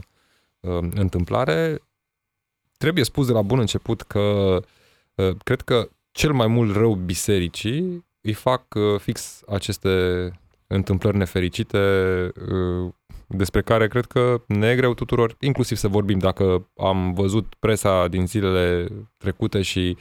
[0.60, 1.82] uh, întâmplare.
[2.76, 4.58] Trebuie spus de la bun început că
[5.44, 8.64] cred că cel mai mult rău bisericii îi fac
[8.98, 10.30] fix aceste
[10.66, 11.78] întâmplări nefericite
[13.36, 18.08] despre care cred că ne e greu tuturor, inclusiv să vorbim dacă am văzut presa
[18.08, 19.96] din zilele trecute și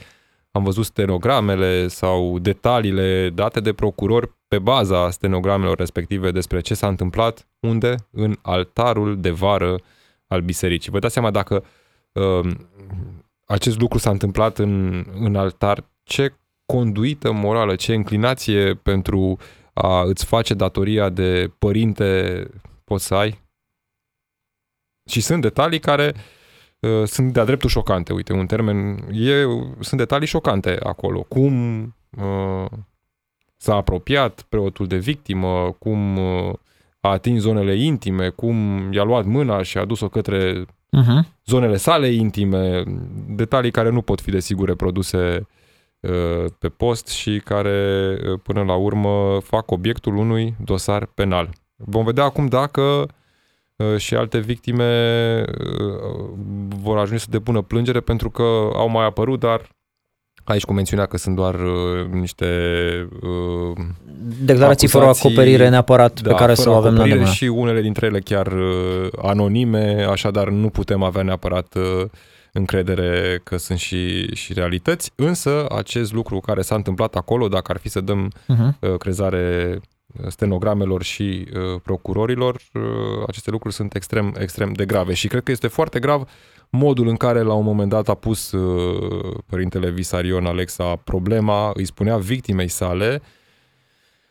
[0.52, 6.88] am văzut stenogramele sau detaliile date de procurori pe baza stenogramelor respective despre ce s-a
[6.88, 7.96] întâmplat, unde?
[8.12, 9.76] În altarul de vară
[10.28, 10.92] al bisericii.
[10.92, 11.64] Vă dați seama dacă
[12.12, 12.52] uh,
[13.46, 16.34] acest lucru s-a întâmplat în, în altar, ce
[16.66, 19.38] conduită morală, ce înclinație pentru
[19.74, 22.48] a îți face datoria de părinte
[22.94, 23.41] poți să ai.
[25.10, 26.14] Și sunt detalii care
[26.80, 28.14] uh, sunt de-a dreptul șocante.
[28.14, 29.44] Uite, un termen, e,
[29.80, 31.22] sunt detalii șocante acolo.
[31.22, 31.82] Cum
[32.18, 32.66] uh,
[33.58, 36.54] s-a apropiat preotul de victimă, cum uh,
[37.00, 41.20] a atins zonele intime, cum i-a luat mâna și a dus-o către uh-huh.
[41.46, 42.84] zonele sale intime,
[43.28, 45.48] detalii care nu pot fi desigur reproduse
[46.00, 51.50] uh, pe post și care uh, până la urmă fac obiectul unui dosar penal.
[51.76, 53.08] Vom vedea acum dacă
[53.76, 56.30] uh, și alte victime uh,
[56.68, 58.44] vor ajunge să depună plângere pentru că
[58.74, 59.70] au mai apărut, dar
[60.44, 62.48] aici cu mențiunea că sunt doar uh, niște
[63.22, 63.86] uh,
[64.42, 67.26] declarații fără acoperire neapărat da, pe care să o avem la mână.
[67.26, 72.06] Și unele dintre ele chiar uh, anonime, așadar nu putem avea neapărat uh,
[72.52, 77.78] încredere că sunt și, și realități, însă acest lucru care s-a întâmplat acolo, dacă ar
[77.78, 78.80] fi să dăm uh-huh.
[78.80, 79.80] uh, crezare
[80.28, 82.82] stenogramelor și uh, procurorilor, uh,
[83.28, 86.30] aceste lucruri sunt extrem, extrem de grave și cred că este foarte grav
[86.70, 91.86] modul în care la un moment dat a pus uh, părintele Visarion Alexa problema, îi
[91.86, 93.22] spunea victimei sale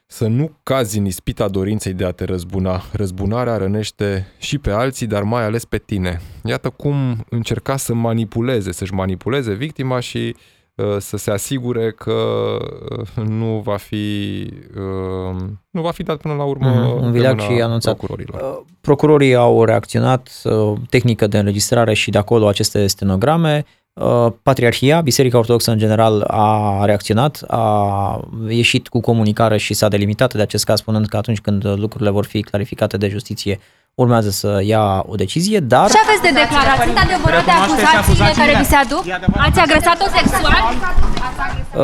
[0.07, 2.83] să nu cazi în ispita dorinței de a te răzbuna.
[2.93, 6.21] Răzbunarea rănește și pe alții, dar mai ales pe tine.
[6.45, 10.62] Iată cum încerca să manipuleze, să-și manipuleze victima și uh,
[10.99, 12.13] să se asigure că
[12.99, 14.47] uh, nu va fi
[14.77, 15.37] uh,
[15.71, 17.97] nu va fi dat până la urmă Mhm, un vileag și anunțat.
[17.97, 18.65] procurorilor.
[18.81, 23.65] Procurorii au reacționat, uh, tehnică de înregistrare și de acolo aceste stenograme.
[23.95, 30.35] Uh, Patriarhia, Biserica Ortodoxă în general a reacționat, a ieșit cu comunicare și s-a delimitat
[30.35, 33.61] de acest caz spunând că atunci când lucrurile vor fi clarificate de justiție
[33.95, 36.83] urmează să ia o decizie, dar Ce aveți de declarat?
[36.85, 39.05] Sunt adevărate acuzațiile care vi se aduc?
[39.37, 40.63] Ați agresat-o sexual?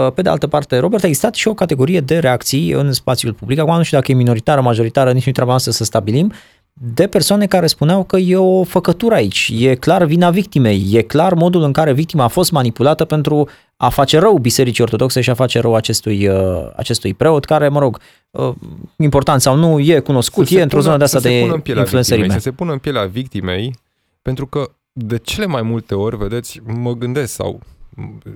[0.06, 3.32] Uh, Pe de altă parte, Robert, a existat și o categorie de reacții în spațiul
[3.32, 3.58] public.
[3.58, 6.32] Acum nu știu dacă e minoritară, majoritară, nici nu treaba noastră să stabilim,
[6.80, 11.34] de persoane care spuneau că e o făcătură aici, e clar vina victimei, e clar
[11.34, 15.34] modul în care victima a fost manipulată pentru a face rău Bisericii Ortodoxe și a
[15.34, 16.36] face rău acestui, uh,
[16.76, 18.00] acestui preot, care, mă rog,
[18.30, 18.52] uh,
[18.96, 21.34] important sau nu, e cunoscut, Să e se într-o pună- zonă de asta să se
[21.34, 22.24] de pună în pielea influențărime.
[22.26, 23.74] victimei, Să se pună în pielea victimei,
[24.22, 27.60] pentru că de cele mai multe ori, vedeți, mă gândesc sau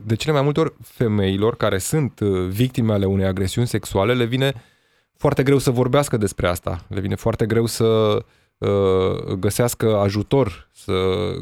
[0.04, 4.24] de cele mai multe ori femeilor care sunt uh, victime ale unei agresiuni sexuale le
[4.24, 4.52] vine
[5.22, 6.84] foarte greu să vorbească despre asta.
[6.88, 7.84] Le vine foarte greu să
[8.58, 10.92] uh, găsească ajutor, să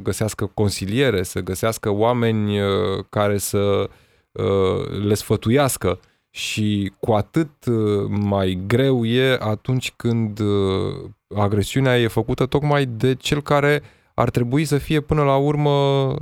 [0.03, 2.69] găsească consiliere, să găsească oameni uh,
[3.09, 3.91] care să
[4.33, 6.01] uh, le sfătuiască
[6.31, 13.15] și cu atât uh, mai greu e atunci când uh, agresiunea e făcută tocmai de
[13.15, 13.83] cel care
[14.15, 16.15] ar trebui să fie până la urmă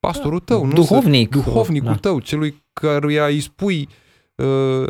[0.00, 0.72] pastorul tău, nu?
[0.72, 1.34] Duhovnic.
[1.34, 1.96] Să, duhovnicul Da.
[1.96, 4.06] tău, celui căruia îi spui uh,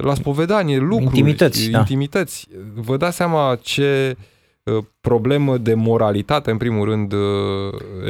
[0.01, 1.79] la spovedanie lucruri, Intimități, da.
[1.79, 2.49] intimități.
[2.75, 4.17] Vă dați seama ce
[4.63, 7.19] uh, problemă de moralitate, în primul rând, uh,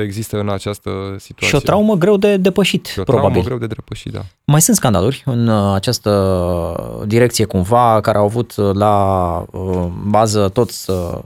[0.03, 1.47] există în această situație.
[1.47, 3.31] Și o traumă greu de depășit, Și o probabil.
[3.31, 4.25] traumă greu de depășit, da.
[4.45, 10.49] Mai sunt scandaluri în uh, această direcție cumva, care au avut uh, la uh, bază
[10.49, 11.19] toți uh,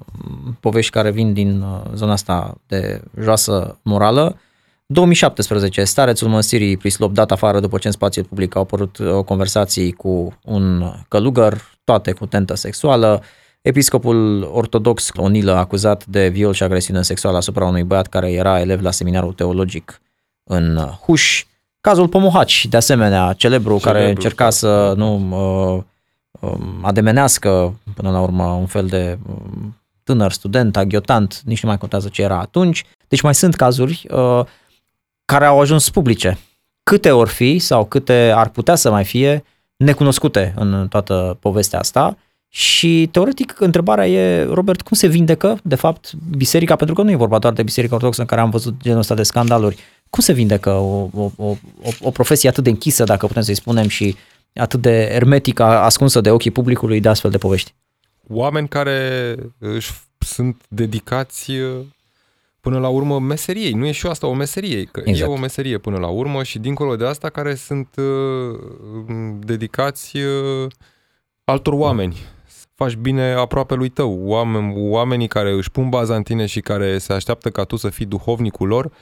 [0.61, 4.37] povești care vin din uh, zona asta de joasă morală.
[4.93, 9.93] 2017, starețul mănăstirii Prislop dat afară după ce în spațiul public au apărut uh, conversații
[9.93, 13.23] cu un călugăr, toate cu tentă sexuală.
[13.61, 18.83] Episcopul ortodox Onilă acuzat de viol și agresiune sexuală asupra unui băiat care era elev
[18.83, 20.01] la seminarul teologic
[20.45, 21.45] în Huș.
[21.81, 25.83] Cazul Pomohaci, de asemenea, celebru, care Celebru, încerca să nu uh,
[26.41, 31.79] um, ademenească până la urmă un fel de um, tânăr student, aghiotant, nici nu mai
[31.79, 32.85] contează ce era atunci.
[33.09, 34.45] Deci mai sunt cazuri uh,
[35.33, 36.39] care au ajuns publice.
[36.83, 39.45] Câte ori fi sau câte ar putea să mai fie
[39.77, 42.17] necunoscute în toată povestea asta
[42.49, 47.17] și teoretic întrebarea e, Robert, cum se vindecă de fapt biserica, pentru că nu e
[47.17, 49.79] vorba doar de biserica ortodoxă în care am văzut genul ăsta de scandaluri,
[50.11, 53.55] cum se vindecă o, o, o, o, o profesie atât de închisă, dacă putem să-i
[53.55, 54.17] spunem, și
[54.55, 57.75] atât de ermetică, ascunsă de ochii publicului de astfel de povești?
[58.29, 61.81] Oameni care își sunt dedicați uh,
[62.63, 63.73] până la urmă meseriei.
[63.73, 65.31] Nu e și asta o meserie, că Exact.
[65.31, 68.59] e o meserie până la urmă și dincolo de asta care sunt uh,
[69.39, 70.71] dedicați uh,
[71.45, 72.17] altor oameni.
[72.75, 74.19] Faci bine aproape lui tău.
[74.25, 77.89] Oameni, oamenii care își pun baza în tine și care se așteaptă ca tu să
[77.89, 78.93] fii duhovnicul lor,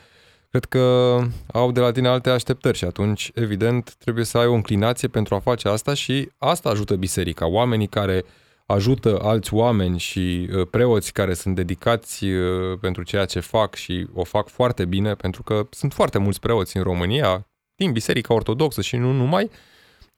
[0.50, 1.16] cred că
[1.52, 5.34] au de la tine alte așteptări și atunci, evident, trebuie să ai o înclinație pentru
[5.34, 7.46] a face asta și asta ajută biserica.
[7.46, 8.24] Oamenii care
[8.70, 14.06] ajută alți oameni și uh, preoți care sunt dedicați uh, pentru ceea ce fac și
[14.14, 18.80] o fac foarte bine, pentru că sunt foarte mulți preoți în România, din Biserica Ortodoxă
[18.80, 19.50] și nu numai,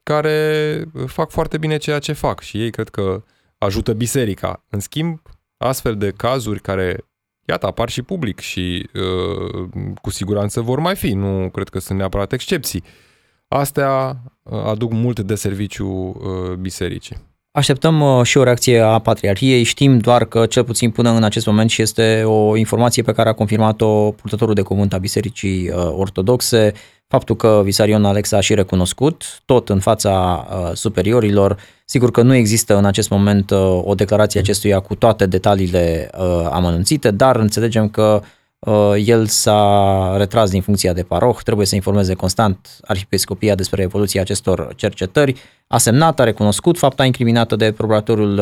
[0.03, 3.23] care uh, fac foarte bine ceea ce fac și ei cred că
[3.59, 4.65] ajută biserica.
[4.71, 5.21] În schimb,
[5.57, 7.05] astfel de cazuri care,
[7.45, 9.69] iată, apar și public și uh,
[10.01, 12.83] cu siguranță vor mai fi, nu cred că sunt neapărat excepții.
[13.49, 17.32] Astea uh, aduc mult de serviciu uh, bisericii.
[17.55, 19.63] Așteptăm uh, și o reacție a Patriarhiei.
[19.63, 23.29] Știm doar că, cel puțin până în acest moment, și este o informație pe care
[23.29, 26.73] a confirmat-o purtătorul de cuvânt a Bisericii uh, Ortodoxe,
[27.09, 31.57] faptul că Visarion Alexa a și recunoscut, tot în fața uh, superiorilor.
[31.85, 36.49] Sigur că nu există în acest moment uh, o declarație acestuia cu toate detaliile uh,
[36.51, 38.29] amănunțite, dar înțelegem că uh,
[38.97, 44.73] el s-a retras din funcția de paroh, trebuie să informeze constant Arhiepiscopia despre evoluția acestor
[44.77, 45.35] cercetări,
[45.67, 48.39] a semnat, a recunoscut fapta incriminată de procuratorul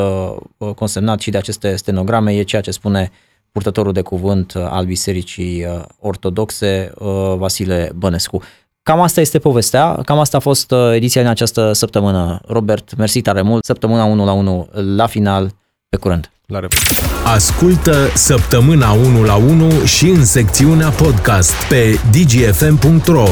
[0.58, 3.10] uh, consemnat și de aceste stenograme, e ceea ce spune
[3.52, 8.42] purtătorul de cuvânt uh, al Bisericii uh, Ortodoxe, uh, Vasile Bănescu.
[8.82, 12.40] Cam asta este povestea, cam asta a fost uh, ediția în această săptămână.
[12.46, 15.50] Robert, mersi tare mult, săptămâna 1 la 1 la final,
[15.88, 16.30] pe curând.
[16.50, 16.90] La revedere!
[17.24, 23.28] Ascultă Săptămâna 1 la 1 și în secțiunea podcast pe dgfm.ro